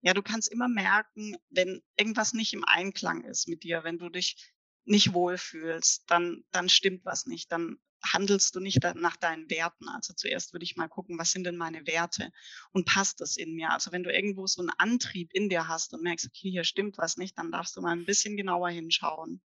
Ja, 0.07 0.14
du 0.14 0.23
kannst 0.23 0.53
immer 0.53 0.69
merken, 0.69 1.37
wenn 1.51 1.83
irgendwas 1.97 2.33
nicht 2.33 2.53
im 2.53 2.64
Einklang 2.64 3.25
ist 3.25 3.49
mit 3.49 3.64
dir, 3.64 3.83
wenn 3.83 3.99
du 3.99 4.09
dich 4.09 4.37
nicht 4.85 5.12
wohlfühlst, 5.12 6.05
dann, 6.07 6.45
dann 6.53 6.69
stimmt 6.69 7.05
was 7.05 7.27
nicht, 7.27 7.51
dann 7.51 7.81
handelst 8.05 8.55
du 8.55 8.61
nicht 8.61 8.85
nach 8.95 9.16
deinen 9.16 9.51
Werten. 9.51 9.88
Also 9.88 10.14
zuerst 10.14 10.53
würde 10.53 10.62
ich 10.62 10.77
mal 10.77 10.87
gucken, 10.87 11.19
was 11.19 11.33
sind 11.33 11.42
denn 11.42 11.57
meine 11.57 11.88
Werte 11.88 12.31
und 12.71 12.87
passt 12.87 13.21
das 13.21 13.37
in 13.37 13.57
mir? 13.57 13.71
Also 13.71 13.90
wenn 13.90 14.05
du 14.05 14.14
irgendwo 14.14 14.47
so 14.47 14.61
einen 14.61 14.71
Antrieb 14.79 15.35
in 15.35 15.49
dir 15.49 15.66
hast 15.66 15.92
und 15.92 16.05
merkst, 16.05 16.27
okay, 16.27 16.53
hier 16.53 16.62
stimmt 16.62 16.99
was 16.99 17.16
nicht, 17.16 17.37
dann 17.37 17.51
darfst 17.51 17.77
du 17.77 17.81
mal 17.81 17.90
ein 17.90 18.07
bisschen 18.07 18.37
genauer 18.37 18.69
hinschauen. 18.69 19.42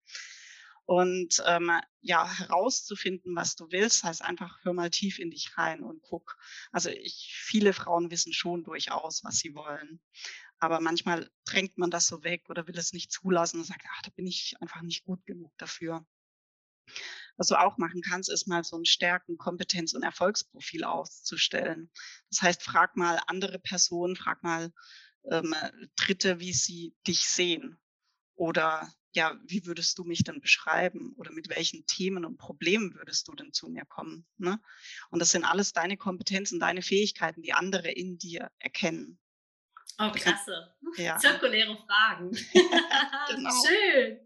Und 0.85 1.41
ähm, 1.47 1.71
ja, 2.01 2.31
herauszufinden, 2.31 3.35
was 3.35 3.55
du 3.55 3.71
willst, 3.71 4.03
heißt 4.03 4.21
einfach, 4.21 4.59
hör 4.63 4.73
mal 4.73 4.91
tief 4.91 5.17
in 5.17 5.31
dich 5.31 5.57
rein 5.57 5.81
und 5.81 6.01
guck. 6.03 6.37
Also 6.71 6.89
ich, 6.89 7.33
viele 7.35 7.73
Frauen 7.73 8.11
wissen 8.11 8.33
schon 8.33 8.63
durchaus, 8.63 9.23
was 9.23 9.37
sie 9.37 9.55
wollen. 9.55 9.99
Aber 10.59 10.79
manchmal 10.79 11.29
drängt 11.45 11.77
man 11.77 11.91
das 11.91 12.07
so 12.07 12.23
weg 12.23 12.49
oder 12.49 12.67
will 12.67 12.77
es 12.77 12.93
nicht 12.93 13.11
zulassen 13.11 13.59
und 13.59 13.65
sagt, 13.65 13.85
ach, 13.89 14.01
da 14.03 14.09
bin 14.15 14.27
ich 14.27 14.55
einfach 14.61 14.81
nicht 14.81 15.03
gut 15.03 15.25
genug 15.25 15.51
dafür. 15.57 16.05
Was 17.37 17.47
du 17.47 17.59
auch 17.59 17.77
machen 17.77 18.01
kannst, 18.01 18.29
ist 18.29 18.47
mal 18.47 18.63
so 18.63 18.77
ein 18.77 18.85
Stärken-, 18.85 19.37
Kompetenz- 19.37 19.93
und 19.93 20.03
Erfolgsprofil 20.03 20.83
auszustellen. 20.83 21.91
Das 22.29 22.41
heißt, 22.41 22.63
frag 22.63 22.95
mal 22.95 23.19
andere 23.27 23.59
Personen, 23.59 24.15
frag 24.15 24.41
mal 24.43 24.71
ähm, 25.29 25.53
Dritte, 25.95 26.39
wie 26.39 26.53
sie 26.53 26.95
dich 27.05 27.27
sehen. 27.27 27.77
Oder 28.35 28.89
ja, 29.13 29.39
wie 29.45 29.65
würdest 29.65 29.97
du 29.97 30.03
mich 30.03 30.23
denn 30.23 30.41
beschreiben 30.41 31.13
oder 31.15 31.31
mit 31.31 31.49
welchen 31.49 31.85
Themen 31.85 32.25
und 32.25 32.37
Problemen 32.37 32.93
würdest 32.95 33.27
du 33.27 33.33
denn 33.33 33.53
zu 33.53 33.69
mir 33.69 33.85
kommen? 33.85 34.25
Ne? 34.37 34.59
Und 35.09 35.19
das 35.19 35.31
sind 35.31 35.45
alles 35.45 35.71
deine 35.71 35.97
Kompetenzen, 35.97 36.59
deine 36.59 36.81
Fähigkeiten, 36.81 37.41
die 37.41 37.53
andere 37.53 37.89
in 37.91 38.17
dir 38.17 38.51
erkennen. 38.59 39.19
Oh, 39.99 40.11
klasse. 40.11 40.73
Ja. 40.97 41.17
Zirkuläre 41.17 41.77
Fragen. 41.87 42.31
genau. 43.29 43.51
Schön. 43.65 44.19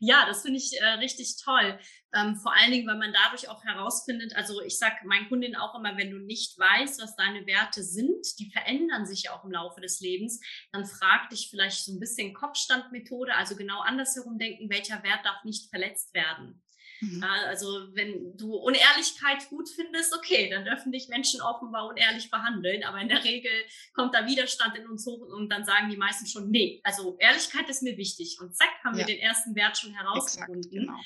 Ja, 0.00 0.26
das 0.26 0.42
finde 0.42 0.58
ich 0.58 0.80
äh, 0.80 0.86
richtig 1.00 1.36
toll. 1.42 1.78
Ähm, 2.14 2.36
vor 2.36 2.54
allen 2.54 2.70
Dingen, 2.70 2.86
weil 2.86 2.98
man 2.98 3.12
dadurch 3.12 3.48
auch 3.48 3.64
herausfindet, 3.64 4.34
also 4.36 4.62
ich 4.62 4.78
sage 4.78 4.96
meinen 5.04 5.28
Kundinnen 5.28 5.56
auch 5.56 5.74
immer, 5.74 5.96
wenn 5.96 6.10
du 6.10 6.18
nicht 6.18 6.58
weißt, 6.58 7.02
was 7.02 7.16
deine 7.16 7.46
Werte 7.46 7.82
sind, 7.82 8.24
die 8.38 8.50
verändern 8.50 9.06
sich 9.06 9.24
ja 9.24 9.36
auch 9.36 9.44
im 9.44 9.50
Laufe 9.50 9.80
des 9.80 10.00
Lebens, 10.00 10.40
dann 10.72 10.86
frag 10.86 11.28
dich 11.30 11.48
vielleicht 11.50 11.84
so 11.84 11.92
ein 11.92 12.00
bisschen 12.00 12.32
Kopfstandmethode, 12.32 13.34
also 13.34 13.56
genau 13.56 13.80
andersherum 13.80 14.38
denken, 14.38 14.70
welcher 14.70 15.02
Wert 15.02 15.24
darf 15.24 15.42
nicht 15.44 15.68
verletzt 15.68 16.14
werden. 16.14 16.62
Mhm. 17.00 17.22
Also 17.22 17.66
wenn 17.94 18.36
du 18.36 18.54
Unehrlichkeit 18.54 19.48
gut 19.48 19.68
findest, 19.68 20.14
okay, 20.14 20.50
dann 20.50 20.64
dürfen 20.64 20.92
dich 20.92 21.08
Menschen 21.08 21.40
offenbar 21.40 21.86
unehrlich 21.88 22.30
behandeln, 22.30 22.84
aber 22.84 23.00
in 23.00 23.08
der 23.08 23.22
Regel 23.24 23.52
kommt 23.94 24.14
da 24.14 24.26
Widerstand 24.26 24.76
in 24.76 24.86
uns 24.86 25.06
hoch 25.06 25.20
und 25.20 25.48
dann 25.50 25.64
sagen 25.64 25.90
die 25.90 25.96
meisten 25.96 26.26
schon, 26.26 26.50
nee, 26.50 26.80
also 26.84 27.16
Ehrlichkeit 27.18 27.68
ist 27.68 27.82
mir 27.82 27.96
wichtig 27.96 28.38
und 28.40 28.56
zack, 28.56 28.70
haben 28.84 28.98
ja. 28.98 29.06
wir 29.06 29.14
den 29.14 29.20
ersten 29.20 29.54
Wert 29.54 29.78
schon 29.78 29.94
herausgefunden. 29.94 30.70
Genau. 30.70 31.00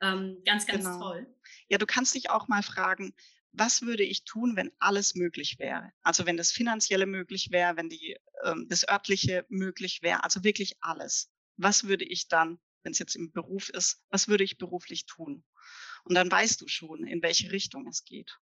Ähm, 0.00 0.42
ganz, 0.44 0.66
ganz 0.66 0.84
genau. 0.84 0.98
toll. 0.98 1.26
Ja, 1.68 1.78
du 1.78 1.86
kannst 1.86 2.14
dich 2.14 2.30
auch 2.30 2.48
mal 2.48 2.62
fragen, 2.62 3.14
was 3.52 3.82
würde 3.82 4.02
ich 4.02 4.24
tun, 4.24 4.54
wenn 4.56 4.70
alles 4.78 5.14
möglich 5.14 5.58
wäre? 5.58 5.90
Also 6.02 6.26
wenn 6.26 6.36
das 6.36 6.52
Finanzielle 6.52 7.06
möglich 7.06 7.50
wäre, 7.50 7.76
wenn 7.76 7.88
die, 7.88 8.16
ähm, 8.44 8.66
das 8.68 8.86
Örtliche 8.86 9.46
möglich 9.48 10.02
wäre, 10.02 10.22
also 10.24 10.44
wirklich 10.44 10.76
alles. 10.80 11.30
Was 11.56 11.84
würde 11.84 12.04
ich 12.04 12.28
dann 12.28 12.58
wenn 12.86 12.92
es 12.92 13.00
jetzt 13.00 13.16
im 13.16 13.32
Beruf 13.32 13.68
ist, 13.70 14.00
was 14.10 14.28
würde 14.28 14.44
ich 14.44 14.58
beruflich 14.58 15.06
tun? 15.06 15.44
Und 16.04 16.14
dann 16.14 16.30
weißt 16.30 16.60
du 16.60 16.68
schon, 16.68 17.04
in 17.04 17.20
welche 17.20 17.50
Richtung 17.50 17.88
es 17.88 18.04
geht. 18.04 18.38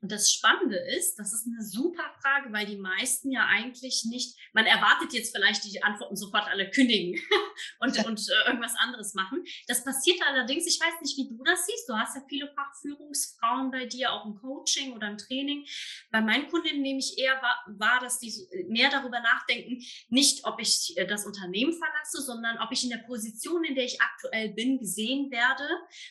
Und 0.00 0.12
das 0.12 0.32
Spannende 0.32 0.76
ist, 0.96 1.16
das 1.18 1.32
ist 1.32 1.46
eine 1.46 1.64
super 1.64 2.04
Frage, 2.22 2.52
weil 2.52 2.66
die 2.66 2.76
meisten 2.76 3.30
ja 3.30 3.46
eigentlich 3.46 4.04
nicht, 4.04 4.36
man 4.52 4.66
erwartet 4.66 5.12
jetzt 5.12 5.34
vielleicht 5.34 5.64
die 5.64 5.82
Antworten 5.82 6.16
sofort 6.16 6.48
alle 6.48 6.70
kündigen 6.70 7.20
und, 7.80 8.04
und 8.06 8.20
äh, 8.20 8.48
irgendwas 8.48 8.74
anderes 8.76 9.14
machen. 9.14 9.44
Das 9.68 9.84
passiert 9.84 10.20
allerdings, 10.26 10.66
ich 10.66 10.80
weiß 10.80 11.00
nicht, 11.02 11.16
wie 11.16 11.28
du 11.28 11.42
das 11.44 11.66
siehst. 11.66 11.88
Du 11.88 11.94
hast 11.94 12.16
ja 12.16 12.22
viele 12.28 12.52
Fachführungsfrauen 12.54 13.70
bei 13.70 13.86
dir, 13.86 14.12
auch 14.12 14.26
im 14.26 14.36
Coaching 14.36 14.92
oder 14.92 15.08
im 15.08 15.18
Training. 15.18 15.66
Bei 16.10 16.20
meinen 16.20 16.48
Kundinnen 16.48 16.82
nehme 16.82 16.98
ich 16.98 17.18
eher 17.18 17.40
wahr, 17.66 18.00
dass 18.00 18.18
die 18.18 18.32
mehr 18.68 18.90
darüber 18.90 19.20
nachdenken, 19.20 19.82
nicht 20.08 20.44
ob 20.44 20.60
ich 20.60 20.96
äh, 20.96 21.06
das 21.06 21.26
Unternehmen 21.26 21.72
verlasse, 21.72 22.22
sondern 22.22 22.58
ob 22.58 22.72
ich 22.72 22.84
in 22.84 22.90
der 22.90 23.04
Position, 23.06 23.64
in 23.64 23.74
der 23.74 23.84
ich 23.84 24.00
aktuell 24.00 24.50
bin, 24.50 24.78
gesehen 24.78 25.30
werde 25.30 25.68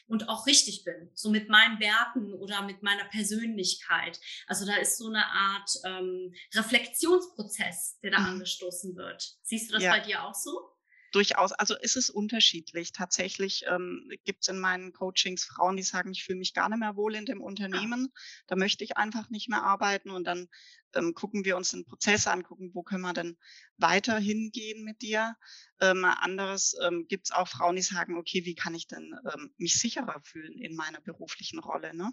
und 0.07 0.29
auch 0.29 0.47
richtig 0.47 0.83
bin. 0.83 1.09
So 1.13 1.29
mit 1.29 1.49
meinen 1.49 1.79
Werten 1.79 2.33
oder 2.33 2.61
mit 2.61 2.83
meiner 2.83 3.05
Persönlichkeit 3.05 3.54
Persönlichkeit. 3.55 4.19
Also 4.47 4.65
da 4.65 4.75
ist 4.77 4.97
so 4.97 5.07
eine 5.07 5.25
Art 5.25 5.69
ähm, 5.85 6.33
Reflexionsprozess, 6.53 7.99
der 8.03 8.11
da 8.11 8.19
mhm. 8.19 8.25
angestoßen 8.25 8.95
wird. 8.95 9.37
Siehst 9.43 9.69
du 9.69 9.73
das 9.73 9.83
ja. 9.83 9.91
bei 9.91 9.99
dir 10.01 10.23
auch 10.23 10.35
so? 10.35 10.75
durchaus, 11.15 11.53
also 11.53 11.75
ist 11.77 11.95
es 11.95 12.09
unterschiedlich. 12.09 12.91
Tatsächlich 12.91 13.63
ähm, 13.69 14.11
gibt 14.25 14.41
es 14.41 14.49
in 14.49 14.59
meinen 14.59 14.91
Coachings 14.91 15.45
Frauen, 15.45 15.77
die 15.77 15.83
sagen, 15.83 16.11
ich 16.11 16.25
fühle 16.25 16.39
mich 16.39 16.53
gar 16.53 16.67
nicht 16.67 16.79
mehr 16.79 16.97
wohl 16.97 17.15
in 17.15 17.25
dem 17.25 17.41
Unternehmen, 17.41 18.11
da 18.47 18.57
möchte 18.57 18.83
ich 18.83 18.97
einfach 18.97 19.29
nicht 19.29 19.47
mehr 19.47 19.63
arbeiten 19.63 20.09
und 20.09 20.25
dann 20.25 20.49
ähm, 20.93 21.13
gucken 21.13 21.45
wir 21.45 21.55
uns 21.55 21.71
den 21.71 21.85
Prozess 21.85 22.27
an, 22.27 22.43
gucken, 22.43 22.71
wo 22.73 22.83
können 22.83 23.03
wir 23.03 23.13
denn 23.13 23.37
weiter 23.77 24.19
hingehen 24.19 24.83
mit 24.83 25.01
dir. 25.01 25.37
Ähm, 25.79 26.03
anderes 26.03 26.75
ähm, 26.85 27.05
gibt 27.07 27.27
es 27.27 27.31
auch 27.31 27.47
Frauen, 27.47 27.77
die 27.77 27.81
sagen, 27.81 28.17
okay, 28.17 28.43
wie 28.43 28.55
kann 28.55 28.75
ich 28.75 28.87
denn 28.87 29.15
ähm, 29.33 29.53
mich 29.57 29.79
sicherer 29.79 30.19
fühlen 30.21 30.57
in 30.59 30.75
meiner 30.75 30.99
beruflichen 30.99 31.59
Rolle? 31.59 31.95
Ne? 31.95 32.11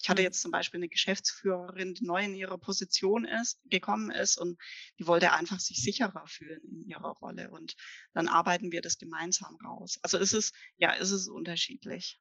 Ich 0.00 0.08
hatte 0.08 0.22
mhm. 0.22 0.26
jetzt 0.26 0.42
zum 0.42 0.50
Beispiel 0.50 0.78
eine 0.78 0.88
Geschäftsführerin, 0.88 1.94
die 1.94 2.04
neu 2.04 2.24
in 2.24 2.34
ihrer 2.34 2.58
Position 2.58 3.24
ist, 3.24 3.60
gekommen 3.64 4.10
ist 4.10 4.38
und 4.38 4.60
die 4.98 5.06
wollte 5.06 5.32
einfach 5.32 5.60
sich 5.60 5.82
sicherer 5.82 6.26
fühlen 6.26 6.60
in 6.64 6.88
ihrer 6.88 7.10
Rolle. 7.10 7.50
Und 7.50 7.74
dann 8.12 8.28
arbeiten 8.28 8.72
wir 8.72 8.82
das 8.82 8.98
gemeinsam 8.98 9.56
raus. 9.64 9.98
Also 10.02 10.18
ist 10.18 10.32
es, 10.32 10.52
ja, 10.76 10.92
ist 10.92 11.10
es 11.10 11.28
unterschiedlich. 11.28 12.20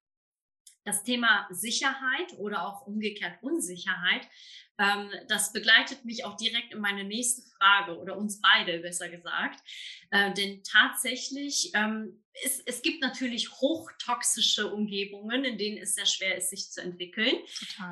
Das 0.86 1.04
Thema 1.04 1.48
Sicherheit 1.52 2.34
oder 2.38 2.66
auch 2.66 2.88
umgekehrt 2.88 3.42
Unsicherheit, 3.42 4.28
ähm, 4.80 5.12
das 5.28 5.52
begleitet 5.52 6.06
mich 6.06 6.26
auch 6.26 6.38
direkt 6.38 6.74
in 6.74 6.80
meine 6.80 7.04
nächste 7.04 7.42
Frage 7.58 7.98
oder 7.98 8.18
uns 8.18 8.40
beide 8.42 8.80
besser 8.80 9.10
gesagt. 9.10 9.60
Äh, 10.12 10.34
denn 10.34 10.64
tatsächlich 10.64 11.72
ähm, 11.74 12.24
es, 12.44 12.62
es 12.66 12.82
gibt 12.82 13.02
natürlich 13.02 13.52
hochtoxische 13.52 14.72
Umgebungen, 14.74 15.44
in 15.44 15.58
denen 15.58 15.78
es 15.78 15.96
sehr 15.96 16.06
schwer 16.06 16.38
ist, 16.38 16.50
sich 16.50 16.70
zu 16.72 16.82
entwickeln. 16.82 17.36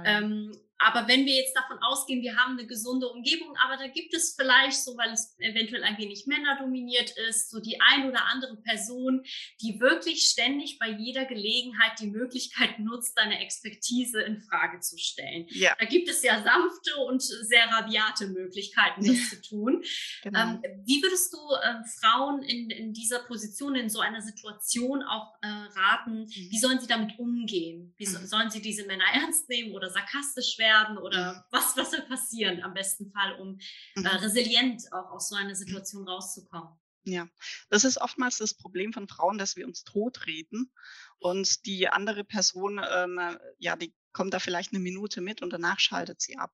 Ähm, 0.06 0.52
aber 0.80 1.08
wenn 1.08 1.26
wir 1.26 1.36
jetzt 1.36 1.56
davon 1.56 1.80
ausgehen, 1.80 2.22
wir 2.22 2.36
haben 2.38 2.58
eine 2.58 2.68
gesunde 2.68 3.08
Umgebung, 3.10 3.56
aber 3.58 3.78
da 3.78 3.88
gibt 3.88 4.14
es 4.14 4.36
vielleicht 4.40 4.78
so, 4.78 4.96
weil 4.96 5.12
es 5.12 5.36
eventuell 5.40 5.84
ein 5.84 5.98
wenig 5.98 6.28
männerdominiert 6.28 7.12
ist, 7.30 7.50
so 7.50 7.60
die 7.60 7.80
ein 7.82 8.08
oder 8.08 8.26
andere 8.26 8.58
Person, 8.58 9.24
die 9.62 9.80
wirklich 9.80 10.24
ständig 10.24 10.78
bei 10.78 10.90
jeder 10.90 11.26
Gelegenheit 11.26 12.00
die 12.00 12.08
Möglichkeit 12.08 12.80
nutzt, 12.80 13.18
deine 13.18 13.40
Expertise 13.40 14.22
in 14.22 14.40
Frage 14.40 14.80
zu 14.80 14.98
stellen. 14.98 15.48
Ja. 15.50 15.76
Da 15.80 15.86
gibt 15.86 16.10
es 16.10 16.22
ja 16.22 16.44
sanfte 16.44 16.96
und 17.08 17.22
sehr 17.24 17.66
rabiate 17.72 18.28
Möglichkeiten, 18.28 19.06
das 19.06 19.30
zu 19.30 19.42
tun. 19.42 19.84
Genau. 20.22 20.40
Ähm, 20.40 20.62
wie 20.86 21.02
würdest 21.02 21.34
du 21.34 21.38
äh, 21.38 21.84
Frauen 22.00 22.44
in, 22.44 22.70
in 22.70 22.94
dieser 22.94 23.20
Position, 23.20 23.76
in 23.76 23.90
so 23.90 24.00
einer 24.00 24.22
Situation 24.22 25.02
auch 25.04 25.34
äh, 25.42 25.48
raten, 25.48 26.22
mhm. 26.22 26.30
wie 26.30 26.60
sollen 26.60 26.80
sie 26.80 26.88
damit 26.88 27.18
umgehen? 27.18 27.96
Wie 27.98 28.06
so, 28.06 28.20
mhm. 28.20 28.28
sollen 28.28 28.50
sie 28.52 28.62
diese 28.62 28.86
Männer 28.86 29.06
ernst 29.14 29.50
nehmen 29.50 29.74
oder 29.74 29.90
sarkastisch 29.90 30.58
werden 30.60 30.67
oder 31.02 31.34
mhm. 31.34 31.44
was, 31.52 31.76
was 31.78 31.92
soll 31.92 32.02
passieren 32.02 32.64
am 32.64 32.74
besten 32.74 33.12
Fall, 33.12 33.40
um 33.40 33.58
äh, 33.96 34.00
mhm. 34.00 34.06
äh, 34.06 34.16
resilient 34.18 34.84
auch 34.92 35.12
aus 35.12 35.30
so 35.30 35.36
einer 35.36 35.56
Situation 35.56 36.08
rauszukommen? 36.08 36.70
Ja, 37.04 37.28
das 37.70 37.86
ist 37.86 38.00
oftmals 38.00 38.38
das 38.38 38.54
Problem 38.54 38.92
von 38.92 39.08
Frauen, 39.08 39.38
dass 39.38 39.56
wir 39.56 39.66
uns 39.66 39.84
totreden 39.84 40.74
und 41.20 41.66
die 41.66 41.88
andere 41.88 42.26
Person, 42.26 42.82
ähm, 42.86 43.38
ja, 43.60 43.78
die 43.78 43.96
kommt 44.12 44.34
da 44.34 44.40
vielleicht 44.40 44.74
eine 44.74 44.80
Minute 44.80 45.22
mit 45.22 45.42
und 45.42 45.54
danach 45.54 45.80
schaltet 45.80 46.22
sie 46.22 46.38
ab. 46.38 46.52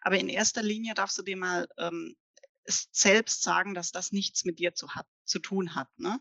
Aber 0.00 0.18
in 0.18 0.30
erster 0.30 0.62
Linie 0.62 0.94
darfst 0.94 1.18
du 1.18 1.22
dir 1.22 1.36
mal 1.36 1.68
ähm, 1.76 2.16
selbst 2.66 3.42
sagen, 3.42 3.74
dass 3.74 3.90
das 3.90 4.12
nichts 4.12 4.44
mit 4.44 4.58
dir 4.58 4.74
zu, 4.74 4.94
hat, 4.94 5.06
zu 5.24 5.38
tun 5.38 5.74
hat. 5.74 5.88
Ne? 5.98 6.20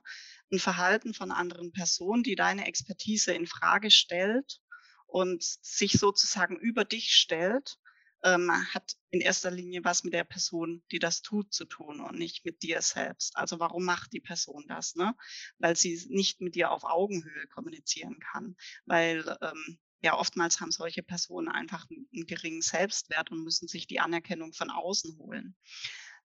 Ein 0.52 0.60
Verhalten 0.60 1.14
von 1.14 1.32
anderen 1.32 1.72
Personen, 1.72 2.24
die 2.24 2.36
deine 2.36 2.66
Expertise 2.66 3.34
in 3.34 3.48
Frage 3.48 3.92
stellt 3.92 4.60
und 5.10 5.44
sich 5.44 5.94
sozusagen 5.94 6.58
über 6.58 6.86
dich 6.86 7.14
stellt, 7.14 7.78
ähm, 8.24 8.52
hat 8.74 8.96
in 9.12 9.22
erster 9.22 9.52
Linie 9.52 9.84
was 9.84 10.04
mit 10.04 10.14
der 10.14 10.24
Person, 10.24 10.84
die 10.92 11.00
das 11.00 11.22
tut, 11.22 11.54
zu 11.54 11.66
tun 11.66 12.02
und 12.02 12.18
nicht 12.18 12.46
mit 12.46 12.62
dir 12.64 12.82
selbst. 12.82 13.36
Also 13.38 13.60
warum 13.60 13.86
macht 13.86 14.14
die 14.14 14.20
Person 14.20 14.66
das? 14.68 14.96
Ne? 14.96 15.16
Weil 15.58 15.76
sie 15.76 16.06
nicht 16.10 16.42
mit 16.42 16.56
dir 16.56 16.72
auf 16.72 16.84
Augenhöhe 16.84 17.48
kommunizieren 17.48 18.20
kann. 18.20 18.56
Weil 18.86 19.38
ähm, 19.42 19.80
ja, 20.02 20.18
oftmals 20.18 20.60
haben 20.62 20.72
solche 20.72 21.04
Personen 21.04 21.50
einfach 21.50 21.86
einen 21.90 22.26
geringen 22.26 22.62
Selbstwert 22.62 23.32
und 23.32 23.44
müssen 23.44 23.68
sich 23.68 23.88
die 23.88 24.00
Anerkennung 24.00 24.54
von 24.54 24.70
außen 24.70 25.18
holen. 25.18 25.56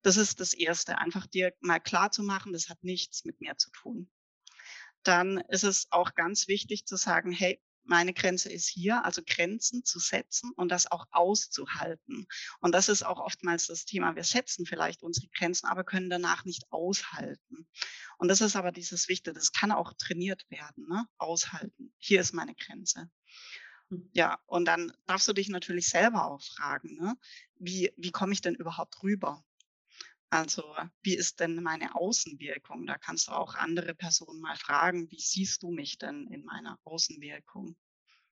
Das 0.02 0.16
ist 0.16 0.38
das 0.40 0.52
Erste, 0.52 0.98
einfach 0.98 1.26
dir 1.26 1.54
mal 1.60 1.80
klar 1.80 2.10
zu 2.10 2.22
machen, 2.22 2.52
das 2.52 2.68
hat 2.68 2.82
nichts 2.84 3.24
mit 3.24 3.40
mir 3.40 3.56
zu 3.56 3.70
tun. 3.70 4.10
Dann 5.02 5.38
ist 5.48 5.64
es 5.64 5.90
auch 5.90 6.14
ganz 6.14 6.46
wichtig 6.46 6.86
zu 6.86 6.96
sagen, 6.96 7.32
hey, 7.32 7.60
meine 7.84 8.12
Grenze 8.12 8.50
ist 8.50 8.68
hier, 8.68 9.04
also 9.04 9.22
Grenzen 9.26 9.84
zu 9.84 9.98
setzen 9.98 10.50
und 10.56 10.70
das 10.70 10.90
auch 10.90 11.06
auszuhalten. 11.10 12.26
Und 12.60 12.72
das 12.72 12.88
ist 12.88 13.04
auch 13.04 13.20
oftmals 13.20 13.66
das 13.66 13.84
Thema. 13.84 14.16
Wir 14.16 14.24
setzen 14.24 14.66
vielleicht 14.66 15.02
unsere 15.02 15.28
Grenzen, 15.28 15.66
aber 15.66 15.84
können 15.84 16.10
danach 16.10 16.44
nicht 16.44 16.70
aushalten. 16.70 17.68
Und 18.18 18.28
das 18.28 18.40
ist 18.40 18.56
aber 18.56 18.72
dieses 18.72 19.08
Wichtige, 19.08 19.34
das 19.34 19.52
kann 19.52 19.72
auch 19.72 19.92
trainiert 19.94 20.44
werden, 20.50 20.86
ne? 20.88 21.06
aushalten. 21.18 21.92
Hier 21.98 22.20
ist 22.20 22.32
meine 22.32 22.54
Grenze. 22.54 23.10
Hm. 23.90 24.08
Ja, 24.12 24.38
und 24.46 24.64
dann 24.64 24.92
darfst 25.06 25.28
du 25.28 25.32
dich 25.32 25.48
natürlich 25.48 25.88
selber 25.88 26.26
auch 26.26 26.42
fragen, 26.42 26.96
ne? 26.96 27.16
wie, 27.56 27.92
wie 27.96 28.12
komme 28.12 28.32
ich 28.32 28.40
denn 28.40 28.54
überhaupt 28.54 29.02
rüber? 29.02 29.44
Also, 30.34 30.74
wie 31.02 31.14
ist 31.14 31.38
denn 31.38 31.62
meine 31.62 31.94
Außenwirkung? 31.94 32.86
Da 32.86 32.98
kannst 32.98 33.28
du 33.28 33.32
auch 33.32 33.54
andere 33.54 33.94
Personen 33.94 34.40
mal 34.40 34.56
fragen, 34.56 35.08
wie 35.10 35.20
siehst 35.20 35.62
du 35.62 35.70
mich 35.70 35.96
denn 35.96 36.26
in 36.26 36.44
meiner 36.44 36.78
Außenwirkung? 36.84 37.76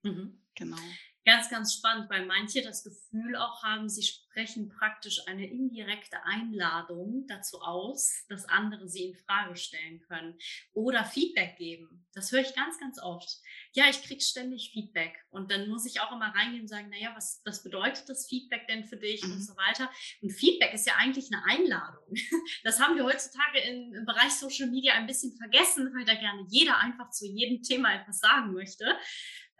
Mhm. 0.04 0.42
Genau. 0.54 0.98
Ganz, 1.24 1.50
ganz 1.50 1.74
spannend, 1.74 2.10
weil 2.10 2.26
manche 2.26 2.62
das 2.62 2.82
Gefühl 2.82 3.36
auch 3.36 3.62
haben, 3.62 3.88
sie 3.88 4.02
sprechen 4.02 4.68
praktisch 4.68 5.20
eine 5.28 5.46
indirekte 5.46 6.16
Einladung 6.24 7.26
dazu 7.28 7.60
aus, 7.60 8.24
dass 8.28 8.48
andere 8.48 8.88
sie 8.88 9.04
in 9.04 9.14
Frage 9.14 9.56
stellen 9.56 10.00
können 10.00 10.36
oder 10.72 11.04
Feedback 11.04 11.56
geben. 11.56 12.06
Das 12.12 12.32
höre 12.32 12.40
ich 12.40 12.54
ganz, 12.56 12.78
ganz 12.80 13.00
oft. 13.00 13.38
Ja, 13.72 13.88
ich 13.88 14.02
kriege 14.02 14.20
ständig 14.20 14.70
Feedback 14.72 15.14
und 15.30 15.52
dann 15.52 15.68
muss 15.68 15.86
ich 15.86 16.00
auch 16.00 16.10
immer 16.10 16.34
reingehen 16.34 16.62
und 16.62 16.68
sagen, 16.68 16.90
naja, 16.90 17.12
was, 17.14 17.40
was 17.44 17.62
bedeutet 17.62 18.08
das 18.08 18.26
Feedback 18.26 18.66
denn 18.66 18.84
für 18.84 18.96
dich 18.96 19.22
mhm. 19.22 19.32
und 19.32 19.42
so 19.42 19.56
weiter. 19.56 19.90
Und 20.22 20.30
Feedback 20.30 20.74
ist 20.74 20.88
ja 20.88 20.94
eigentlich 20.96 21.28
eine 21.32 21.44
Einladung. 21.44 22.02
Das 22.64 22.80
haben 22.80 22.96
wir 22.96 23.04
heutzutage 23.04 23.60
im, 23.60 23.94
im 23.94 24.04
Bereich 24.04 24.32
Social 24.32 24.68
Media 24.68 24.94
ein 24.94 25.06
bisschen 25.06 25.36
vergessen, 25.36 25.92
weil 25.94 26.04
da 26.04 26.14
gerne 26.14 26.44
jeder 26.48 26.78
einfach 26.78 27.10
zu 27.10 27.26
jedem 27.26 27.62
Thema 27.62 27.94
etwas 27.94 28.18
sagen 28.20 28.52
möchte. 28.52 28.96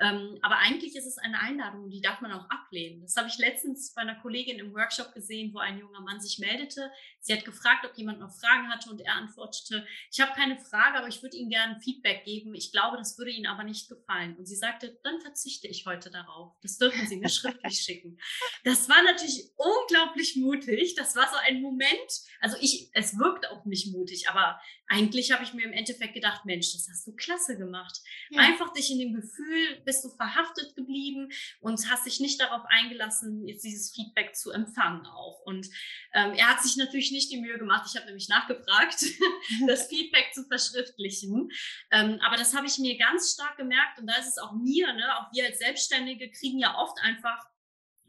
Ähm, 0.03 0.39
aber 0.43 0.59
eigentlich 0.59 0.97
ist 0.97 1.07
es 1.07 1.19
eine 1.19 1.39
Einladung, 1.39 1.89
die 1.89 2.01
darf 2.01 2.21
man 2.21 2.33
auch 2.33 2.51
ablehnen. 2.51 3.03
Das 3.03 3.17
habe 3.17 3.29
ich 3.29 3.39
letztens 3.39 3.95
bei 3.95 4.03
einer 4.03 4.17
Kollegin 4.17 4.59
im 4.59 4.75
Workshop 4.75 5.15
gesehen, 5.15 5.55
wo 5.55 5.61
ein 5.61 5.79
junger 5.79 6.01
Mann 6.01 6.21
sich 6.21 6.41
meldete. 6.41 6.91
Sie 7.25 7.33
hat 7.33 7.45
gefragt, 7.45 7.87
ob 7.87 7.97
jemand 7.97 8.19
noch 8.19 8.35
Fragen 8.35 8.69
hatte 8.69 8.91
und 8.91 9.01
er 9.01 9.15
antwortete, 9.15 9.87
ich 10.11 10.21
habe 10.21 10.33
keine 10.33 10.59
Frage, 10.59 10.99
aber 10.99 11.07
ich 11.07 11.23
würde 11.23 11.37
Ihnen 11.37 11.51
gerne 11.51 11.81
Feedback 11.81 12.25
geben. 12.25 12.53
Ich 12.55 12.73
glaube, 12.73 12.97
das 12.97 13.17
würde 13.17 13.31
Ihnen 13.31 13.47
aber 13.47 13.63
nicht 13.63 13.89
gefallen. 13.89 14.37
Und 14.37 14.47
sie 14.47 14.57
sagte, 14.57 14.99
dann 15.05 15.21
verzichte 15.21 15.69
ich 15.69 15.87
heute 15.87 16.11
darauf. 16.11 16.53
Das 16.63 16.79
dürfen 16.79 17.07
Sie 17.07 17.17
mir 17.17 17.29
schriftlich 17.31 17.79
schicken. 17.81 18.19
Das 18.65 18.89
war 18.89 19.01
natürlich 19.05 19.51
unglaublich 19.57 20.35
mutig. 20.35 20.97
Das 20.97 21.15
war 21.15 21.29
so 21.29 21.37
ein 21.47 21.63
Moment, 21.63 22.11
also 22.41 22.57
ich, 22.61 22.91
es 22.93 23.17
wirkt 23.17 23.49
auch 23.49 23.65
nicht 23.67 23.93
mutig, 23.93 24.29
aber 24.29 24.61
eigentlich 24.89 25.31
habe 25.33 25.45
ich 25.45 25.55
mir 25.55 25.65
im 25.65 25.73
Endeffekt 25.73 26.15
gedacht, 26.15 26.45
Mensch, 26.45 26.73
das 26.73 26.89
hast 26.91 27.07
du 27.07 27.15
klasse 27.15 27.57
gemacht. 27.57 28.01
Ja. 28.31 28.43
Einfach 28.43 28.73
dich 28.73 28.91
in 28.91 28.99
dem 28.99 29.15
Gefühl 29.15 29.81
bist 29.85 30.05
du 30.05 30.11
verhaftet 30.11 30.75
geblieben 30.75 31.31
und 31.61 31.89
hast 31.89 32.05
dich 32.05 32.21
nicht 32.21 32.41
darauf 32.41 32.63
eingelassen, 32.67 33.47
jetzt 33.47 33.65
dieses 33.65 33.95
Feedback 33.95 34.35
zu 34.35 34.51
empfangen 34.51 35.07
auch. 35.07 35.41
Und 35.47 35.69
ähm, 36.13 36.35
er 36.35 36.49
hat 36.49 36.63
sich 36.63 36.77
natürlich 36.77 37.12
nicht 37.13 37.31
die 37.31 37.41
Mühe 37.41 37.59
gemacht, 37.59 37.87
ich 37.89 37.97
habe 37.97 38.07
nämlich 38.07 38.29
nachgefragt, 38.29 39.05
das 39.67 39.87
Feedback 39.89 40.33
zu 40.35 40.45
verschriftlichen. 40.45 41.51
Ähm, 41.91 42.19
aber 42.23 42.37
das 42.37 42.55
habe 42.55 42.67
ich 42.67 42.79
mir 42.79 42.97
ganz 42.99 43.33
stark 43.33 43.57
gemerkt 43.57 43.99
und 43.99 44.07
da 44.07 44.17
ist 44.17 44.29
es 44.29 44.39
auch 44.39 44.53
mir, 44.53 44.93
ne, 44.93 45.19
auch 45.19 45.33
wir 45.33 45.47
als 45.47 45.59
Selbstständige 45.59 46.31
kriegen 46.31 46.59
ja 46.59 46.77
oft 46.77 46.99
einfach 47.03 47.45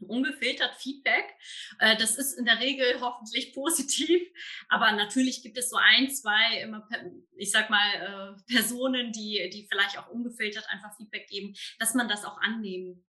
ungefiltert 0.00 0.74
Feedback. 0.76 1.24
Äh, 1.78 1.96
das 1.96 2.16
ist 2.16 2.34
in 2.38 2.44
der 2.44 2.60
Regel 2.60 3.00
hoffentlich 3.00 3.52
positiv, 3.54 4.22
aber 4.68 4.92
natürlich 4.92 5.42
gibt 5.42 5.58
es 5.58 5.70
so 5.70 5.76
ein, 5.76 6.10
zwei, 6.10 6.60
immer, 6.60 6.86
ich 7.36 7.50
sag 7.50 7.70
mal, 7.70 8.36
äh, 8.38 8.52
Personen, 8.52 9.12
die, 9.12 9.50
die 9.52 9.66
vielleicht 9.70 9.98
auch 9.98 10.08
ungefiltert 10.08 10.68
einfach 10.68 10.96
Feedback 10.96 11.28
geben, 11.28 11.54
dass 11.78 11.94
man 11.94 12.08
das 12.08 12.24
auch 12.24 12.38
annehmen 12.40 13.04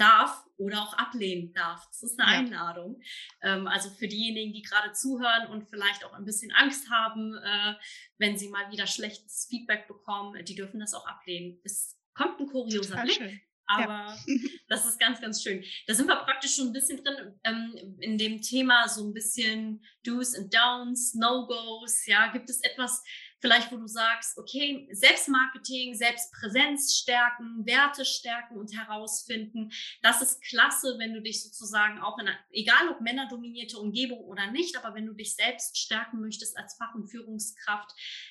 darf 0.00 0.44
oder 0.56 0.82
auch 0.82 0.94
ablehnen 0.94 1.52
darf. 1.52 1.86
Das 1.88 2.02
ist 2.02 2.18
eine 2.18 2.32
ja. 2.32 2.38
Einladung. 2.38 3.00
Ähm, 3.42 3.66
also 3.66 3.90
für 3.90 4.08
diejenigen, 4.08 4.52
die 4.52 4.62
gerade 4.62 4.92
zuhören 4.92 5.48
und 5.50 5.68
vielleicht 5.68 6.04
auch 6.04 6.12
ein 6.12 6.24
bisschen 6.24 6.52
Angst 6.52 6.90
haben, 6.90 7.34
äh, 7.34 7.74
wenn 8.18 8.36
sie 8.36 8.48
mal 8.48 8.70
wieder 8.70 8.86
schlechtes 8.86 9.46
Feedback 9.48 9.86
bekommen, 9.88 10.44
die 10.44 10.54
dürfen 10.54 10.80
das 10.80 10.94
auch 10.94 11.06
ablehnen. 11.06 11.60
Es 11.64 11.98
kommt 12.14 12.40
ein 12.40 12.46
kurioser 12.46 12.90
Total 12.90 13.04
Blick. 13.04 13.16
Schön 13.16 13.40
aber 13.70 14.16
ja. 14.26 14.36
das 14.68 14.84
ist 14.86 14.98
ganz, 14.98 15.20
ganz 15.20 15.42
schön. 15.42 15.64
Da 15.86 15.94
sind 15.94 16.08
wir 16.08 16.16
praktisch 16.16 16.56
schon 16.56 16.68
ein 16.68 16.72
bisschen 16.72 17.02
drin 17.02 17.38
ähm, 17.44 17.96
in 18.00 18.18
dem 18.18 18.42
Thema, 18.42 18.88
so 18.88 19.04
ein 19.04 19.14
bisschen 19.14 19.84
Do's 20.04 20.34
and 20.34 20.52
Don'ts, 20.52 21.16
No-Gos. 21.16 22.06
Ja, 22.06 22.32
gibt 22.32 22.50
es 22.50 22.60
etwas 22.62 23.02
vielleicht, 23.40 23.72
wo 23.72 23.76
du 23.76 23.86
sagst, 23.86 24.38
okay, 24.38 24.88
Selbstmarketing, 24.92 25.94
Selbstpräsenz 25.94 26.96
stärken, 26.96 27.64
Werte 27.66 28.04
stärken 28.04 28.56
und 28.58 28.76
herausfinden. 28.76 29.72
Das 30.02 30.22
ist 30.22 30.42
klasse, 30.42 30.96
wenn 30.98 31.14
du 31.14 31.22
dich 31.22 31.42
sozusagen 31.42 31.98
auch 32.00 32.18
in 32.18 32.28
einer, 32.28 32.38
egal 32.52 32.88
ob 32.88 33.00
männerdominierte 33.00 33.78
Umgebung 33.78 34.20
oder 34.20 34.50
nicht, 34.50 34.76
aber 34.76 34.94
wenn 34.94 35.06
du 35.06 35.14
dich 35.14 35.34
selbst 35.34 35.78
stärken 35.78 36.20
möchtest 36.20 36.56
als 36.56 36.74
Fach- 36.74 36.94
und 36.94 37.08
Führungskraft, 37.08 37.90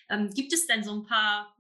ähm, 0.10 0.32
gibt 0.34 0.54
es 0.54 0.68
denn 0.68 0.84
so 0.84 0.94
ein 0.94 1.06
paar 1.06 1.56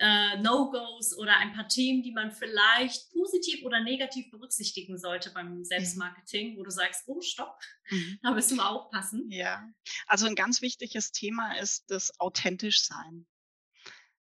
äh, 0.00 0.38
No-Gos 0.38 1.16
oder 1.16 1.36
ein 1.36 1.52
paar 1.52 1.68
Themen, 1.68 2.02
die 2.02 2.12
man 2.12 2.32
vielleicht 2.32 3.12
positiv 3.12 3.62
oder 3.64 3.80
negativ 3.80 4.30
berücksichtigen 4.30 4.98
sollte 4.98 5.30
beim 5.30 5.58
mhm. 5.58 5.64
Selbstmarketing, 5.64 6.56
wo 6.56 6.62
du 6.62 6.70
sagst, 6.70 7.04
oh, 7.06 7.20
stopp, 7.20 7.60
mhm. 7.90 8.18
da 8.22 8.32
müssen 8.32 8.56
wir 8.56 8.68
aufpassen. 8.68 9.30
Ja, 9.30 9.62
also 10.06 10.26
ein 10.26 10.34
ganz 10.34 10.62
wichtiges 10.62 11.12
Thema 11.12 11.58
ist 11.58 11.90
das 11.90 12.18
authentisch 12.18 12.82
sein. 12.82 13.26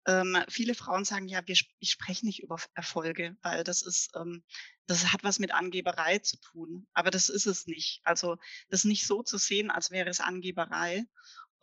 Ähm, 0.08 0.38
viele 0.48 0.76
Frauen 0.76 1.04
sagen, 1.04 1.28
ja, 1.28 1.42
wir, 1.46 1.56
ich 1.80 1.92
spreche 1.92 2.26
nicht 2.26 2.42
über 2.42 2.58
Erfolge, 2.76 3.36
weil 3.42 3.64
das 3.64 3.82
ist, 3.82 4.12
ähm, 4.16 4.44
das 4.86 5.12
hat 5.12 5.24
was 5.24 5.40
mit 5.40 5.52
Angeberei 5.52 6.20
zu 6.20 6.38
tun. 6.40 6.88
Aber 6.94 7.10
das 7.10 7.28
ist 7.28 7.48
es 7.48 7.66
nicht. 7.66 8.02
Also 8.04 8.38
das 8.70 8.86
nicht 8.86 9.08
so 9.08 9.24
zu 9.24 9.38
sehen, 9.38 9.72
als 9.72 9.92
wäre 9.92 10.10
es 10.10 10.20
Angeberei 10.20 11.06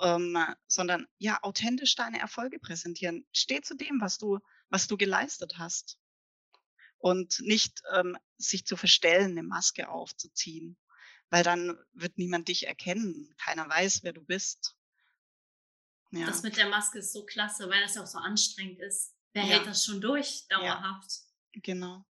ähm, 0.01 0.39
sondern 0.67 1.07
ja, 1.19 1.39
authentisch 1.43 1.95
deine 1.95 2.19
Erfolge 2.19 2.59
präsentieren. 2.59 3.27
Steh 3.33 3.61
zu 3.61 3.75
dem, 3.75 4.01
was 4.01 4.19
du, 4.19 4.39
was 4.69 4.87
du 4.87 4.97
geleistet 4.97 5.59
hast. 5.59 5.99
Und 6.99 7.41
nicht 7.41 7.83
ähm, 7.93 8.17
sich 8.37 8.65
zu 8.65 8.77
verstellen, 8.77 9.33
eine 9.33 9.43
Maske 9.43 9.89
aufzuziehen, 9.89 10.79
weil 11.31 11.43
dann 11.43 11.77
wird 11.93 12.17
niemand 12.17 12.49
dich 12.49 12.69
erkennen. 12.69 13.35
Keiner 13.39 13.69
weiß, 13.69 14.05
wer 14.05 14.13
du 14.13 14.23
bist. 14.23 14.77
Ja. 16.13 16.27
Das 16.27 16.43
mit 16.43 16.57
der 16.57 16.69
Maske 16.69 16.99
ist 16.99 17.13
so 17.13 17.25
klasse, 17.25 17.69
weil 17.69 17.83
das 17.83 17.95
ja 17.95 18.03
auch 18.03 18.07
so 18.07 18.19
anstrengend 18.19 18.79
ist. 18.81 19.15
Wer 19.33 19.45
ja. 19.45 19.49
hält 19.57 19.67
das 19.67 19.85
schon 19.85 20.01
durch, 20.01 20.47
dauerhaft? 20.49 21.11
Ja. 21.55 21.61
Genau. 21.63 22.05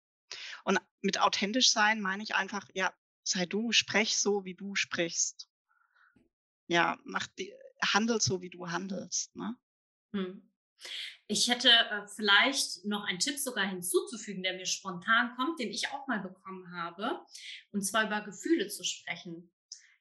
Und 0.65 0.79
mit 1.01 1.19
authentisch 1.21 1.71
sein 1.71 2.01
meine 2.01 2.23
ich 2.23 2.35
einfach, 2.35 2.69
ja, 2.75 2.93
sei 3.23 3.47
du, 3.47 3.73
sprech 3.73 4.17
so, 4.17 4.45
wie 4.45 4.55
du 4.55 4.75
sprichst. 4.75 5.49
Ja, 6.67 6.99
mach 7.05 7.27
die, 7.27 7.55
handel 7.83 8.21
so, 8.21 8.41
wie 8.41 8.51
du 8.51 8.71
handelst. 8.71 9.35
Ne? 9.37 9.57
Hm. 10.15 10.49
Ich 11.29 11.49
hätte 11.49 11.69
äh, 11.71 12.07
vielleicht 12.15 12.85
noch 12.85 13.05
einen 13.05 13.19
Tipp 13.19 13.39
sogar 13.39 13.67
hinzuzufügen, 13.67 14.43
der 14.43 14.55
mir 14.55 14.67
spontan 14.67 15.35
kommt, 15.37 15.61
den 15.61 15.71
ich 15.71 15.89
auch 15.89 16.07
mal 16.07 16.21
bekommen 16.21 16.73
habe, 16.77 17.25
und 17.71 17.83
zwar 17.83 18.07
über 18.07 18.21
Gefühle 18.21 18.69
zu 18.69 18.85
sprechen. 18.85 19.51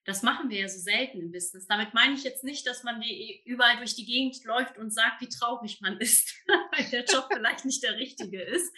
Das 0.04 0.24
machen 0.24 0.50
wir 0.50 0.62
ja 0.62 0.68
so 0.68 0.80
selten 0.80 1.20
im 1.20 1.32
Business. 1.32 1.68
Damit 1.68 1.94
meine 1.94 2.16
ich 2.16 2.24
jetzt 2.24 2.44
nicht, 2.44 2.66
dass 2.66 2.84
man 2.84 3.00
die 3.02 3.44
überall 3.46 3.78
durch 3.78 3.96
die 3.96 4.06
Gegend 4.06 4.44
läuft 4.46 4.80
und 4.80 4.92
sagt, 4.92 5.22
wie 5.22 5.30
traurig 5.30 5.80
man 5.80 5.98
ist, 6.00 6.34
weil 6.48 6.90
der 6.90 7.06
Job 7.06 7.28
vielleicht 7.32 7.66
nicht 7.66 7.84
der 7.84 7.98
richtige 7.98 8.42
ist. 8.42 8.76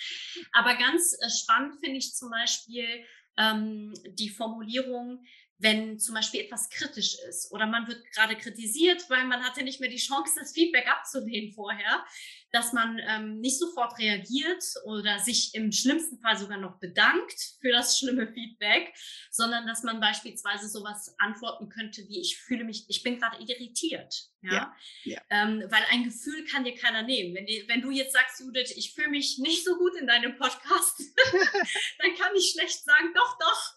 Aber 0.52 0.76
ganz 0.76 1.14
äh, 1.22 1.30
spannend 1.30 1.80
finde 1.82 1.98
ich 1.98 2.14
zum 2.14 2.30
Beispiel 2.30 3.06
ähm, 3.38 3.94
die 4.06 4.30
Formulierung, 4.30 5.26
wenn 5.64 5.98
zum 5.98 6.14
Beispiel 6.14 6.42
etwas 6.42 6.70
kritisch 6.70 7.16
ist 7.30 7.52
oder 7.52 7.66
man 7.66 7.88
wird 7.88 8.04
gerade 8.12 8.36
kritisiert, 8.36 9.10
weil 9.10 9.26
man 9.26 9.42
hatte 9.44 9.64
nicht 9.64 9.80
mehr 9.80 9.90
die 9.90 9.98
Chance, 9.98 10.36
das 10.40 10.52
Feedback 10.52 10.88
abzulehnen 10.88 11.54
vorher, 11.54 12.06
dass 12.52 12.74
man 12.74 13.00
ähm, 13.08 13.40
nicht 13.40 13.58
sofort 13.58 13.98
reagiert 13.98 14.64
oder 14.86 15.18
sich 15.20 15.56
im 15.56 15.72
schlimmsten 15.72 16.20
Fall 16.20 16.38
sogar 16.38 16.58
noch 16.58 16.80
bedankt 16.80 17.56
für 17.62 17.72
das 17.72 17.98
schlimme 17.98 18.32
Feedback, 18.32 18.94
sondern 19.32 19.66
dass 19.66 19.84
man 19.84 20.00
beispielsweise 20.00 20.68
sowas 20.68 21.16
antworten 21.18 21.70
könnte 21.70 22.04
wie 22.08 22.22
ich 22.22 22.38
fühle 22.38 22.66
mich, 22.66 22.86
ich 22.90 23.02
bin 23.02 23.18
gerade 23.18 23.42
irritiert, 23.42 24.33
ja, 24.44 24.54
ja, 24.54 24.76
ja. 25.04 25.22
Ähm, 25.30 25.64
weil 25.70 25.84
ein 25.92 26.04
Gefühl 26.04 26.46
kann 26.46 26.64
dir 26.64 26.76
keiner 26.76 27.04
nehmen. 27.04 27.34
Wenn, 27.36 27.46
die, 27.46 27.64
wenn 27.68 27.82
du 27.82 27.92
jetzt 27.92 28.14
sagst, 28.14 28.40
Judith, 28.40 28.74
ich 28.76 28.94
fühle 28.94 29.10
mich 29.10 29.40
nicht 29.40 29.64
so 29.64 29.78
gut 29.78 29.96
in 29.96 30.08
deinem 30.08 30.38
Podcast, 30.38 31.02
dann 32.00 32.16
kann 32.16 32.36
ich 32.36 32.52
schlecht 32.52 32.84
sagen, 32.84 33.14
doch, 33.16 33.38
doch. 33.40 33.74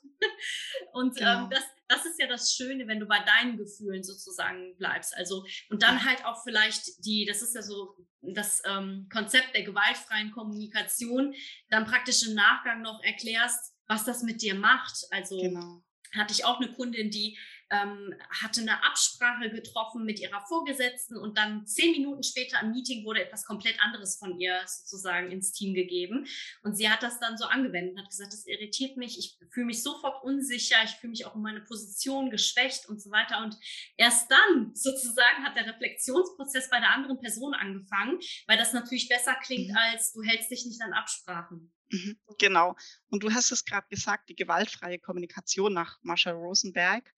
Und 0.92 1.18
ähm, 1.20 1.24
genau. 1.24 1.44
ähm, 1.44 1.50
das, 1.50 1.64
das 1.88 2.06
ist 2.06 2.20
ja 2.20 2.26
das 2.26 2.54
Schöne, 2.54 2.86
wenn 2.88 3.00
du 3.00 3.06
bei 3.06 3.20
deinen 3.20 3.56
Gefühlen 3.56 4.02
sozusagen 4.02 4.76
bleibst. 4.76 5.16
Also 5.16 5.44
und 5.70 5.82
dann 5.82 6.04
halt 6.04 6.24
auch 6.24 6.42
vielleicht 6.42 7.04
die, 7.04 7.24
das 7.26 7.42
ist 7.42 7.54
ja 7.54 7.62
so 7.62 7.96
das 8.22 8.62
ähm, 8.66 9.08
Konzept 9.12 9.54
der 9.54 9.62
gewaltfreien 9.62 10.32
Kommunikation, 10.32 11.34
dann 11.70 11.86
praktisch 11.86 12.26
im 12.26 12.34
Nachgang 12.34 12.82
noch 12.82 13.02
erklärst, 13.02 13.74
was 13.86 14.04
das 14.04 14.22
mit 14.22 14.42
dir 14.42 14.54
macht. 14.54 15.04
Also 15.10 15.38
genau. 15.40 15.84
hatte 16.12 16.32
ich 16.32 16.44
auch 16.44 16.60
eine 16.60 16.72
Kundin, 16.72 17.10
die 17.10 17.38
ähm, 17.70 18.14
hatte 18.30 18.60
eine 18.60 18.84
Absprache 18.84 19.50
getroffen 19.50 20.04
mit 20.04 20.20
ihrer 20.20 20.40
Vorgesetzten 20.46 21.16
und 21.16 21.36
dann 21.36 21.66
zehn 21.66 21.92
Minuten 21.92 22.22
später 22.22 22.60
im 22.62 22.72
Meeting 22.72 23.04
wurde 23.04 23.24
etwas 23.24 23.44
komplett 23.44 23.80
anderes 23.80 24.16
von 24.18 24.38
ihr 24.38 24.60
sozusagen 24.66 25.30
ins 25.30 25.52
Team 25.52 25.74
gegeben. 25.74 26.26
Und 26.62 26.76
sie 26.76 26.88
hat 26.88 27.02
das 27.02 27.18
dann 27.18 27.36
so 27.36 27.46
angewendet 27.46 27.94
und 27.94 28.02
hat 28.02 28.10
gesagt, 28.10 28.32
das 28.32 28.46
irritiert 28.46 28.96
mich, 28.96 29.18
ich 29.18 29.38
fühle 29.50 29.66
mich 29.66 29.82
sofort 29.82 30.22
unsicher, 30.24 30.76
ich 30.84 30.92
fühle 30.92 31.10
mich 31.10 31.26
auch 31.26 31.34
in 31.34 31.42
meiner 31.42 31.60
Position 31.60 32.30
geschwächt 32.30 32.88
und 32.88 33.00
so 33.00 33.10
weiter. 33.10 33.42
Und 33.42 33.56
erst 33.96 34.30
dann 34.30 34.74
sozusagen 34.74 35.44
hat 35.44 35.56
der 35.56 35.66
Reflexionsprozess 35.66 36.70
bei 36.70 36.78
der 36.78 36.90
anderen 36.90 37.20
Person 37.20 37.54
angefangen, 37.54 38.18
weil 38.46 38.58
das 38.58 38.72
natürlich 38.72 39.08
besser 39.08 39.34
klingt, 39.42 39.70
mhm. 39.70 39.76
als 39.76 40.12
du 40.12 40.22
hältst 40.22 40.50
dich 40.50 40.66
nicht 40.66 40.80
an 40.82 40.92
Absprachen. 40.92 41.72
Mhm, 41.90 42.18
genau. 42.38 42.76
Und 43.08 43.22
du 43.22 43.32
hast 43.32 43.52
es 43.52 43.64
gerade 43.64 43.86
gesagt, 43.88 44.28
die 44.28 44.34
gewaltfreie 44.36 44.98
Kommunikation 44.98 45.72
nach 45.72 45.98
Marsha 46.02 46.30
Rosenberg. 46.32 47.12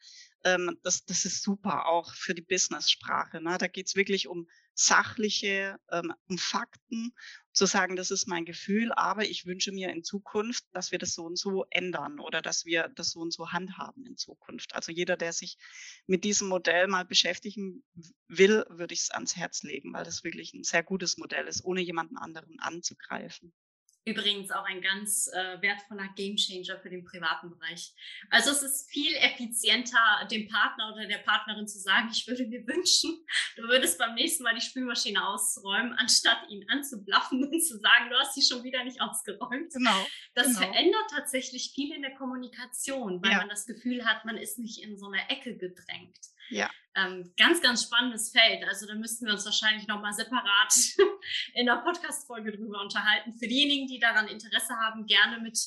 Ähm, 0.44 0.78
das, 0.82 1.04
das 1.04 1.24
ist 1.24 1.42
super 1.42 1.86
auch 1.86 2.14
für 2.14 2.34
die 2.34 2.42
Business-Sprache. 2.42 3.40
Ne? 3.40 3.58
Da 3.58 3.66
geht 3.66 3.88
es 3.88 3.96
wirklich 3.96 4.28
um 4.28 4.48
sachliche, 4.74 5.80
ähm, 5.90 6.14
um 6.28 6.38
Fakten, 6.38 7.12
zu 7.58 7.66
sagen, 7.66 7.96
das 7.96 8.12
ist 8.12 8.28
mein 8.28 8.44
Gefühl, 8.44 8.92
aber 8.92 9.24
ich 9.24 9.44
wünsche 9.44 9.72
mir 9.72 9.90
in 9.90 10.04
Zukunft, 10.04 10.64
dass 10.72 10.92
wir 10.92 10.98
das 11.00 11.12
so 11.14 11.24
und 11.24 11.36
so 11.36 11.66
ändern 11.70 12.20
oder 12.20 12.40
dass 12.40 12.64
wir 12.64 12.88
das 12.94 13.10
so 13.10 13.18
und 13.18 13.32
so 13.32 13.50
handhaben 13.50 14.06
in 14.06 14.16
Zukunft. 14.16 14.76
Also 14.76 14.92
jeder, 14.92 15.16
der 15.16 15.32
sich 15.32 15.58
mit 16.06 16.22
diesem 16.22 16.46
Modell 16.46 16.86
mal 16.86 17.04
beschäftigen 17.04 17.82
will, 18.28 18.64
würde 18.68 18.94
ich 18.94 19.00
es 19.00 19.10
ans 19.10 19.34
Herz 19.34 19.64
legen, 19.64 19.92
weil 19.92 20.04
das 20.04 20.22
wirklich 20.22 20.54
ein 20.54 20.62
sehr 20.62 20.84
gutes 20.84 21.18
Modell 21.18 21.48
ist, 21.48 21.64
ohne 21.64 21.80
jemanden 21.80 22.16
anderen 22.16 22.60
anzugreifen. 22.60 23.52
Übrigens 24.08 24.50
auch 24.50 24.64
ein 24.64 24.80
ganz 24.80 25.28
äh, 25.34 25.60
wertvoller 25.60 26.08
Gamechanger 26.16 26.78
für 26.80 26.88
den 26.88 27.04
privaten 27.04 27.50
Bereich. 27.50 27.92
Also 28.30 28.50
es 28.50 28.62
ist 28.62 28.90
viel 28.90 29.14
effizienter, 29.16 30.26
dem 30.30 30.48
Partner 30.48 30.94
oder 30.94 31.06
der 31.06 31.18
Partnerin 31.18 31.68
zu 31.68 31.78
sagen, 31.78 32.08
ich 32.10 32.26
würde 32.26 32.46
mir 32.46 32.66
wünschen, 32.66 33.22
du 33.56 33.64
würdest 33.64 33.98
beim 33.98 34.14
nächsten 34.14 34.44
Mal 34.44 34.54
die 34.54 34.62
Spülmaschine 34.62 35.28
ausräumen, 35.28 35.92
anstatt 35.92 36.38
ihn 36.48 36.64
anzublaffen 36.70 37.44
und 37.44 37.60
zu 37.60 37.78
sagen, 37.78 38.08
du 38.08 38.16
hast 38.16 38.34
sie 38.34 38.42
schon 38.42 38.64
wieder 38.64 38.82
nicht 38.82 39.02
ausgeräumt. 39.02 39.74
Genau. 39.74 40.06
Das 40.34 40.46
genau. 40.46 40.60
verändert 40.60 41.10
tatsächlich 41.10 41.72
viel 41.74 41.94
in 41.94 42.00
der 42.00 42.14
Kommunikation, 42.14 43.22
weil 43.22 43.32
ja. 43.32 43.38
man 43.38 43.50
das 43.50 43.66
Gefühl 43.66 44.06
hat, 44.06 44.24
man 44.24 44.38
ist 44.38 44.58
nicht 44.58 44.82
in 44.82 44.96
so 44.96 45.08
eine 45.08 45.28
Ecke 45.28 45.54
gedrängt. 45.54 46.18
Ja. 46.48 46.70
Ähm, 46.98 47.32
ganz, 47.36 47.60
ganz 47.60 47.84
spannendes 47.84 48.30
Feld. 48.30 48.64
Also 48.66 48.86
da 48.86 48.94
müssten 48.94 49.26
wir 49.26 49.32
uns 49.32 49.44
wahrscheinlich 49.44 49.86
nochmal 49.86 50.12
separat 50.12 50.74
in 51.54 51.66
der 51.66 51.76
Podcast-Folge 51.76 52.52
drüber 52.52 52.80
unterhalten. 52.80 53.32
Für 53.32 53.46
diejenigen, 53.46 53.86
die 53.86 53.98
daran 53.98 54.28
Interesse 54.28 54.74
haben, 54.76 55.06
gerne 55.06 55.40
mit 55.40 55.58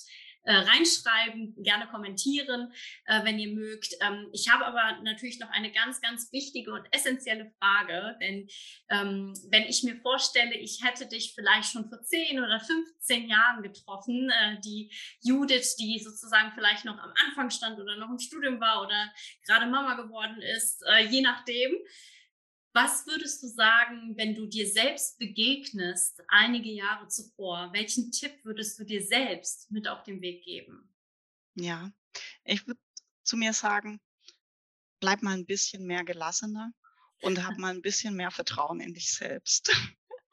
äh, 0.44 0.54
reinschreiben, 0.54 1.56
gerne 1.64 1.88
kommentieren, 1.88 2.74
äh, 3.06 3.24
wenn 3.24 3.40
ihr 3.40 3.54
mögt. 3.54 3.94
Ähm, 4.02 4.28
ich 4.34 4.50
habe 4.50 4.66
aber 4.66 5.02
natürlich 5.04 5.40
noch 5.40 5.50
eine 5.50 5.72
ganz, 5.72 6.02
ganz 6.02 6.32
wichtige 6.32 6.74
und 6.74 6.86
essentielle 6.92 7.52
Frage, 7.60 8.18
denn 8.22 8.48
ähm, 8.90 9.34
wenn 9.50 9.64
ich 9.64 9.84
mir 9.84 9.98
vorstelle, 10.02 10.56
ich 10.56 10.82
hätte 10.84 11.08
dich 11.08 11.34
vielleicht 11.36 11.72
schon 11.72 11.90
vor 11.90 12.02
10 12.02 12.40
oder 12.40 12.60
15 12.60 13.30
Jahren 13.30 13.62
getroffen, 13.62 14.30
äh, 14.30 14.60
die 14.62 14.92
Judith, 15.22 15.76
die 15.78 16.00
sozusagen 16.00 16.52
vielleicht 16.56 16.86
noch 16.86 16.98
am 16.98 17.14
Anfang 17.28 17.50
stand 17.50 17.80
oder 17.80 17.98
noch 17.98 18.10
im 18.10 18.20
Studium 18.20 18.60
war 18.60 18.82
oder 18.84 19.12
gerade 19.46 19.68
Mama 19.68 19.96
geworden 19.96 20.42
ist, 20.42 20.84
äh, 20.88 21.06
je 21.06 21.22
nachdem, 21.22 21.72
was 22.74 23.06
würdest 23.06 23.44
du 23.44 23.48
sagen, 23.48 24.16
wenn 24.18 24.34
du 24.34 24.46
dir 24.46 24.68
selbst 24.68 25.20
begegnest, 25.20 26.22
einige 26.28 26.70
Jahre 26.70 27.08
zuvor? 27.08 27.70
Welchen 27.74 28.12
Tipp 28.12 28.44
würdest 28.44 28.80
du 28.80 28.86
dir 28.86 29.04
selbst 29.04 29.70
mit 29.72 29.88
auf 29.88 30.04
den 30.04 30.22
Weg 30.22 30.44
geben? 30.44 30.90
Ja, 31.56 31.92
ich 32.46 32.66
würde 32.66 32.80
zu 33.24 33.36
mir 33.36 33.54
sagen, 33.54 34.00
bleib 35.00 35.22
mal 35.22 35.34
ein 35.34 35.46
bisschen 35.46 35.86
mehr 35.86 36.04
gelassener 36.04 36.72
und 37.22 37.46
hab 37.46 37.58
mal 37.58 37.74
ein 37.74 37.82
bisschen 37.82 38.16
mehr 38.16 38.32
Vertrauen 38.32 38.80
in 38.80 38.94
dich 38.94 39.12
selbst. 39.12 39.76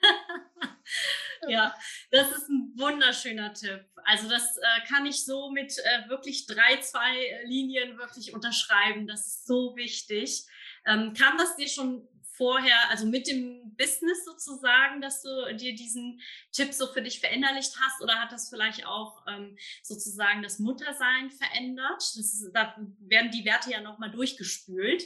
ja, 1.48 1.74
das 2.10 2.30
ist 2.30 2.48
ein 2.48 2.72
wunderschöner 2.76 3.52
Tipp. 3.52 3.84
Also 4.04 4.28
das 4.28 4.56
äh, 4.56 4.86
kann 4.86 5.06
ich 5.06 5.24
so 5.24 5.50
mit 5.50 5.76
äh, 5.78 6.08
wirklich 6.08 6.46
drei, 6.46 6.80
zwei 6.80 7.42
Linien 7.44 7.98
wirklich 7.98 8.32
unterschreiben. 8.32 9.06
Das 9.06 9.26
ist 9.26 9.46
so 9.46 9.74
wichtig. 9.76 10.46
Ähm, 10.86 11.12
kam 11.14 11.36
das 11.36 11.56
dir 11.56 11.68
schon 11.68 12.08
vorher, 12.38 12.88
also 12.88 13.04
mit 13.04 13.26
dem 13.26 13.76
Business 13.76 14.24
sozusagen, 14.24 15.02
dass 15.02 15.22
du 15.22 15.56
dir 15.56 15.74
diesen 15.74 16.20
Tipp 16.52 16.72
so 16.72 16.86
für 16.86 17.02
dich 17.02 17.20
verinnerlicht 17.20 17.74
hast 17.78 18.00
oder 18.00 18.14
hat 18.14 18.32
das 18.32 18.48
vielleicht 18.48 18.86
auch 18.86 19.22
ähm, 19.26 19.58
sozusagen 19.82 20.42
das 20.42 20.58
Muttersein 20.58 21.30
verändert? 21.30 22.02
Das, 22.16 22.50
da 22.54 22.74
werden 23.00 23.30
die 23.30 23.44
Werte 23.44 23.70
ja 23.70 23.80
nochmal 23.80 24.10
durchgespült. 24.10 25.04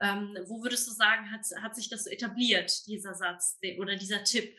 Ähm, 0.00 0.38
wo 0.46 0.62
würdest 0.62 0.86
du 0.88 0.92
sagen, 0.92 1.30
hat, 1.32 1.44
hat 1.60 1.74
sich 1.74 1.88
das 1.88 2.04
so 2.04 2.10
etabliert, 2.10 2.86
dieser 2.86 3.14
Satz 3.14 3.58
oder 3.78 3.96
dieser 3.96 4.22
Tipp? 4.22 4.56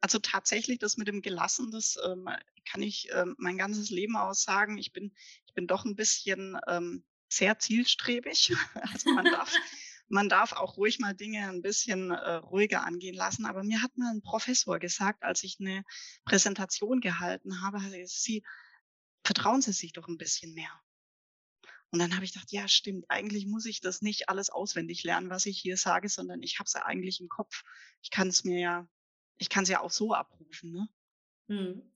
Also 0.00 0.20
tatsächlich, 0.20 0.78
das 0.78 0.96
mit 0.96 1.08
dem 1.08 1.20
Gelassen, 1.22 1.72
das 1.72 1.98
ähm, 2.04 2.28
kann 2.70 2.82
ich 2.82 3.08
ähm, 3.12 3.34
mein 3.38 3.58
ganzes 3.58 3.90
Leben 3.90 4.16
aus 4.16 4.44
sagen. 4.44 4.78
Ich 4.78 4.92
bin, 4.92 5.12
ich 5.46 5.54
bin 5.54 5.66
doch 5.66 5.84
ein 5.84 5.96
bisschen 5.96 6.56
ähm, 6.68 7.04
sehr 7.28 7.58
zielstrebig. 7.58 8.52
Also 8.74 9.10
man 9.10 9.24
darf, 9.24 9.52
man 10.08 10.28
darf 10.28 10.52
auch 10.52 10.76
ruhig 10.76 10.98
mal 10.98 11.14
Dinge 11.14 11.48
ein 11.48 11.62
bisschen 11.62 12.10
äh, 12.10 12.34
ruhiger 12.34 12.84
angehen 12.84 13.14
lassen. 13.14 13.46
Aber 13.46 13.62
mir 13.62 13.82
hat 13.82 13.96
mal 13.96 14.10
ein 14.10 14.22
Professor 14.22 14.78
gesagt, 14.78 15.22
als 15.22 15.42
ich 15.44 15.58
eine 15.60 15.84
Präsentation 16.24 17.00
gehalten 17.00 17.62
habe, 17.62 17.80
Sie, 18.06 18.42
vertrauen 19.24 19.62
Sie 19.62 19.72
sich 19.72 19.92
doch 19.92 20.08
ein 20.08 20.18
bisschen 20.18 20.54
mehr. 20.54 20.70
Und 21.90 22.00
dann 22.00 22.14
habe 22.14 22.24
ich 22.24 22.32
gedacht, 22.32 22.52
ja, 22.52 22.68
stimmt, 22.68 23.06
eigentlich 23.08 23.46
muss 23.46 23.64
ich 23.64 23.80
das 23.80 24.02
nicht 24.02 24.28
alles 24.28 24.50
auswendig 24.50 25.04
lernen, 25.04 25.30
was 25.30 25.46
ich 25.46 25.58
hier 25.58 25.76
sage, 25.76 26.08
sondern 26.08 26.42
ich 26.42 26.58
habe 26.58 26.66
es 26.66 26.74
ja 26.74 26.84
eigentlich 26.84 27.20
im 27.20 27.28
Kopf. 27.28 27.62
Ich 28.02 28.10
kann 28.10 28.28
es 28.28 28.44
mir 28.44 28.60
ja, 28.60 28.88
ich 29.38 29.48
kann 29.48 29.62
es 29.62 29.70
ja 29.70 29.80
auch 29.80 29.90
so 29.90 30.12
abrufen. 30.12 30.72
Ne? 30.72 30.88
Hm. 31.48 31.92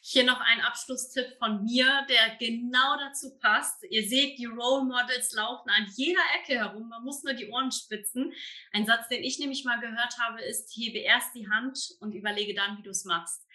Hier 0.00 0.24
noch 0.24 0.40
ein 0.40 0.60
Abschlusstipp 0.60 1.36
von 1.38 1.64
mir, 1.64 2.06
der 2.08 2.36
genau 2.38 2.96
dazu 2.98 3.36
passt. 3.38 3.84
Ihr 3.90 4.08
seht, 4.08 4.38
die 4.38 4.46
Role 4.46 4.84
Models 4.84 5.32
laufen 5.32 5.68
an 5.70 5.86
jeder 5.96 6.22
Ecke 6.40 6.54
herum. 6.54 6.88
Man 6.88 7.04
muss 7.04 7.22
nur 7.24 7.34
die 7.34 7.50
Ohren 7.50 7.72
spitzen. 7.72 8.32
Ein 8.72 8.86
Satz, 8.86 9.08
den 9.08 9.24
ich 9.24 9.38
nämlich 9.38 9.64
mal 9.64 9.80
gehört 9.80 10.18
habe, 10.18 10.42
ist, 10.42 10.72
hebe 10.76 10.98
erst 10.98 11.34
die 11.34 11.48
Hand 11.48 11.78
und 12.00 12.14
überlege 12.14 12.54
dann, 12.54 12.78
wie 12.78 12.82
du 12.82 12.90
es 12.90 13.04
machst 13.04 13.46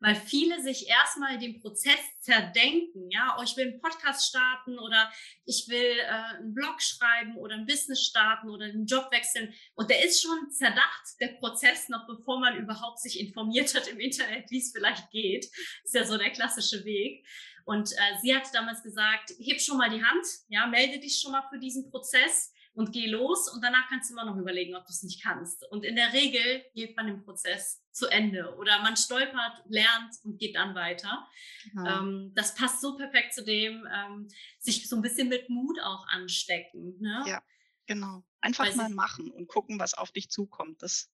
weil 0.00 0.16
viele 0.16 0.62
sich 0.62 0.88
erstmal 0.88 1.38
den 1.38 1.60
Prozess 1.60 2.00
zerdenken. 2.20 3.10
Ja, 3.10 3.36
oh, 3.38 3.42
ich 3.42 3.56
will 3.56 3.68
einen 3.68 3.80
Podcast 3.80 4.26
starten 4.26 4.78
oder 4.78 5.12
ich 5.44 5.66
will 5.68 5.98
äh, 5.98 6.38
einen 6.38 6.54
Blog 6.54 6.80
schreiben 6.80 7.36
oder 7.36 7.54
ein 7.54 7.66
Business 7.66 8.02
starten 8.04 8.48
oder 8.48 8.64
einen 8.64 8.86
Job 8.86 9.10
wechseln. 9.12 9.54
Und 9.74 9.90
der 9.90 10.04
ist 10.04 10.22
schon 10.22 10.50
zerdacht, 10.50 11.20
der 11.20 11.28
Prozess, 11.38 11.88
noch 11.88 12.06
bevor 12.06 12.40
man 12.40 12.56
überhaupt 12.56 12.98
sich 13.00 13.20
informiert 13.20 13.74
hat 13.74 13.88
im 13.88 14.00
Internet, 14.00 14.50
wie 14.50 14.58
es 14.58 14.72
vielleicht 14.72 15.10
geht. 15.10 15.46
Ist 15.84 15.94
ja 15.94 16.04
so 16.04 16.16
der 16.16 16.30
klassische 16.30 16.84
Weg. 16.84 17.26
Und 17.64 17.92
äh, 17.92 18.18
sie 18.22 18.34
hat 18.34 18.52
damals 18.54 18.82
gesagt, 18.82 19.34
heb 19.38 19.60
schon 19.60 19.76
mal 19.76 19.90
die 19.90 20.02
Hand, 20.02 20.26
ja, 20.48 20.66
melde 20.66 20.98
dich 20.98 21.20
schon 21.20 21.32
mal 21.32 21.46
für 21.50 21.58
diesen 21.58 21.90
Prozess 21.90 22.52
und 22.80 22.92
geh 22.92 23.06
los 23.08 23.46
und 23.52 23.62
danach 23.62 23.90
kannst 23.90 24.08
du 24.08 24.14
immer 24.14 24.24
noch 24.24 24.38
überlegen, 24.38 24.74
ob 24.74 24.86
du 24.86 24.90
es 24.90 25.02
nicht 25.02 25.22
kannst. 25.22 25.70
Und 25.70 25.84
in 25.84 25.96
der 25.96 26.14
Regel 26.14 26.64
geht 26.74 26.96
man 26.96 27.08
den 27.08 27.22
Prozess 27.22 27.84
zu 27.92 28.06
Ende 28.06 28.56
oder 28.56 28.80
man 28.80 28.96
stolpert, 28.96 29.62
lernt 29.68 30.14
und 30.24 30.38
geht 30.38 30.56
dann 30.56 30.74
weiter. 30.74 31.28
Genau. 31.64 32.00
Ähm, 32.00 32.32
das 32.34 32.54
passt 32.54 32.80
so 32.80 32.96
perfekt 32.96 33.34
zu 33.34 33.44
dem, 33.44 33.86
ähm, 33.92 34.28
sich 34.58 34.88
so 34.88 34.96
ein 34.96 35.02
bisschen 35.02 35.28
mit 35.28 35.50
Mut 35.50 35.78
auch 35.82 36.06
anstecken. 36.08 36.98
Ne? 37.00 37.22
Ja, 37.26 37.42
genau. 37.84 38.24
Einfach 38.40 38.64
Weil 38.64 38.76
mal 38.76 38.88
machen 38.88 39.30
und 39.30 39.46
gucken, 39.46 39.78
was 39.78 39.92
auf 39.92 40.10
dich 40.10 40.30
zukommt. 40.30 40.82
Das, 40.82 41.12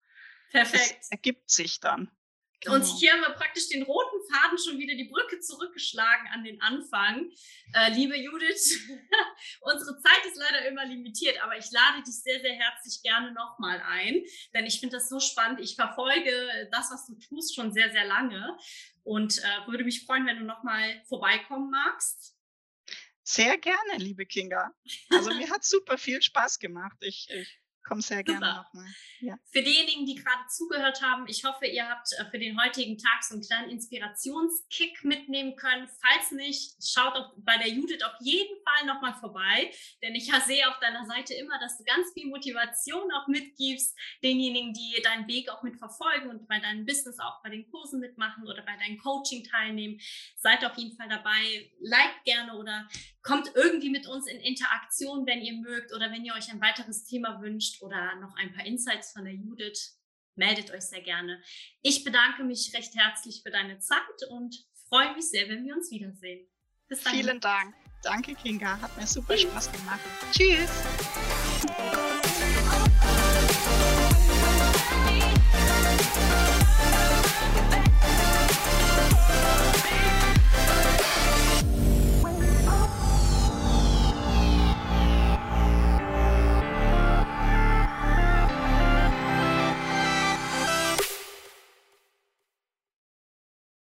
Perfekt. 0.52 0.98
Das 1.00 1.11
ergibt 1.11 1.50
sich 1.50 1.81
dann. 1.81 2.12
Genau. 2.60 2.76
Und 2.76 2.84
hier 2.84 3.12
haben 3.12 3.20
wir 3.20 3.34
praktisch 3.34 3.68
den 3.68 3.82
roten 3.82 4.16
Faden 4.32 4.58
schon 4.58 4.78
wieder 4.78 4.94
die 4.94 5.04
Brücke 5.04 5.40
zurückgeschlagen 5.40 6.26
an 6.32 6.42
den 6.42 6.60
Anfang. 6.62 7.30
Äh, 7.74 7.92
liebe 7.92 8.16
Judith, 8.16 8.80
unsere 9.60 9.98
Zeit 10.00 10.24
ist 10.26 10.36
leider 10.36 10.66
immer 10.66 10.86
limitiert, 10.86 11.42
aber 11.42 11.58
ich 11.58 11.70
lade 11.70 12.02
dich 12.02 12.22
sehr, 12.22 12.40
sehr 12.40 12.54
herzlich 12.54 13.02
gerne 13.02 13.32
nochmal 13.32 13.82
ein, 13.86 14.24
denn 14.54 14.64
ich 14.64 14.80
finde 14.80 14.96
das 14.96 15.08
so 15.08 15.20
spannend. 15.20 15.60
Ich 15.60 15.74
verfolge 15.74 16.68
das, 16.72 16.90
was 16.90 17.06
du 17.06 17.14
tust, 17.18 17.54
schon 17.54 17.72
sehr, 17.72 17.90
sehr 17.92 18.06
lange 18.06 18.56
und 19.04 19.38
äh, 19.38 19.66
würde 19.66 19.84
mich 19.84 20.06
freuen, 20.06 20.26
wenn 20.26 20.38
du 20.38 20.44
nochmal 20.44 21.02
vorbeikommen 21.08 21.70
magst. 21.70 22.36
Sehr 23.22 23.58
gerne, 23.58 23.96
liebe 23.98 24.24
Kinga. 24.24 24.72
Also 25.10 25.34
mir 25.34 25.50
hat 25.50 25.64
super 25.64 25.98
viel 25.98 26.22
Spaß 26.22 26.58
gemacht. 26.58 26.96
Ich, 27.00 27.28
ich 27.28 27.60
Komm 27.87 28.01
sehr 28.01 28.25
gerne 28.25 28.64
nochmal. 28.64 28.87
Ja. 29.20 29.38
Für 29.53 29.62
diejenigen, 29.62 30.07
die 30.07 30.16
gerade 30.16 30.46
zugehört 30.49 31.01
haben, 31.03 31.25
ich 31.29 31.44
hoffe, 31.44 31.66
ihr 31.66 31.88
habt 31.88 32.09
äh, 32.18 32.25
für 32.31 32.38
den 32.38 32.61
heutigen 32.61 32.99
Tag 32.99 33.22
so 33.22 33.35
einen 33.35 33.44
kleinen 33.44 33.70
Inspirationskick 33.70 35.05
mitnehmen 35.05 35.55
können. 35.55 35.88
Falls 36.03 36.33
nicht, 36.33 36.75
schaut 36.85 37.14
auch 37.14 37.33
bei 37.38 37.57
der 37.59 37.68
Judith 37.68 38.03
auf 38.03 38.16
jeden 38.20 38.57
Fall 38.64 38.87
nochmal 38.87 39.14
vorbei, 39.14 39.70
denn 40.03 40.16
ich 40.16 40.31
sehe 40.46 40.68
auf 40.68 40.81
deiner 40.81 41.07
Seite 41.07 41.35
immer, 41.35 41.61
dass 41.61 41.79
du 41.79 41.85
ganz 41.85 42.12
viel 42.12 42.27
Motivation 42.27 43.11
auch 43.12 43.29
mitgibst, 43.29 43.96
denjenigen, 44.22 44.72
die 44.72 45.01
deinen 45.03 45.29
Weg 45.29 45.49
auch 45.49 45.62
mitverfolgen 45.62 46.29
und 46.31 46.49
bei 46.49 46.59
deinem 46.59 46.87
Business 46.87 47.20
auch 47.20 47.40
bei 47.44 47.51
den 47.51 47.70
Kursen 47.70 48.01
mitmachen 48.01 48.49
oder 48.49 48.62
bei 48.62 48.77
deinem 48.77 48.99
Coaching 48.99 49.44
teilnehmen. 49.44 50.01
Seid 50.37 50.64
auf 50.64 50.77
jeden 50.77 50.96
Fall 50.96 51.09
dabei. 51.09 51.70
Liked 51.81 52.25
gerne 52.25 52.57
oder 52.57 52.88
kommt 53.22 53.51
irgendwie 53.55 53.90
mit 53.90 54.07
uns 54.07 54.27
in 54.27 54.40
Interaktion, 54.40 55.27
wenn 55.27 55.42
ihr 55.42 55.55
mögt 55.55 55.92
oder 55.92 56.11
wenn 56.11 56.25
ihr 56.25 56.35
euch 56.35 56.51
ein 56.51 56.61
weiteres 56.61 57.05
Thema 57.05 57.40
wünscht 57.40 57.75
oder 57.82 58.16
noch 58.16 58.34
ein 58.36 58.52
paar 58.52 58.64
Insights 58.64 59.12
von 59.12 59.24
der 59.24 59.34
Judith, 59.34 59.98
meldet 60.34 60.70
euch 60.70 60.82
sehr 60.82 61.00
gerne. 61.02 61.42
Ich 61.82 62.04
bedanke 62.04 62.44
mich 62.44 62.72
recht 62.74 62.94
herzlich 62.94 63.42
für 63.42 63.50
deine 63.50 63.78
Zeit 63.78 64.00
und 64.30 64.54
freue 64.88 65.14
mich 65.14 65.28
sehr, 65.28 65.48
wenn 65.48 65.64
wir 65.64 65.74
uns 65.74 65.90
wiedersehen. 65.90 66.46
Bis 66.88 67.02
dann. 67.02 67.14
Vielen 67.14 67.40
Dank. 67.40 67.74
Danke, 68.02 68.34
Kinga. 68.34 68.80
Hat 68.80 68.96
mir 68.96 69.07
super 69.07 69.36
Spaß 69.36 69.72
gemacht. 69.72 70.01
Tschüss. 70.32 70.70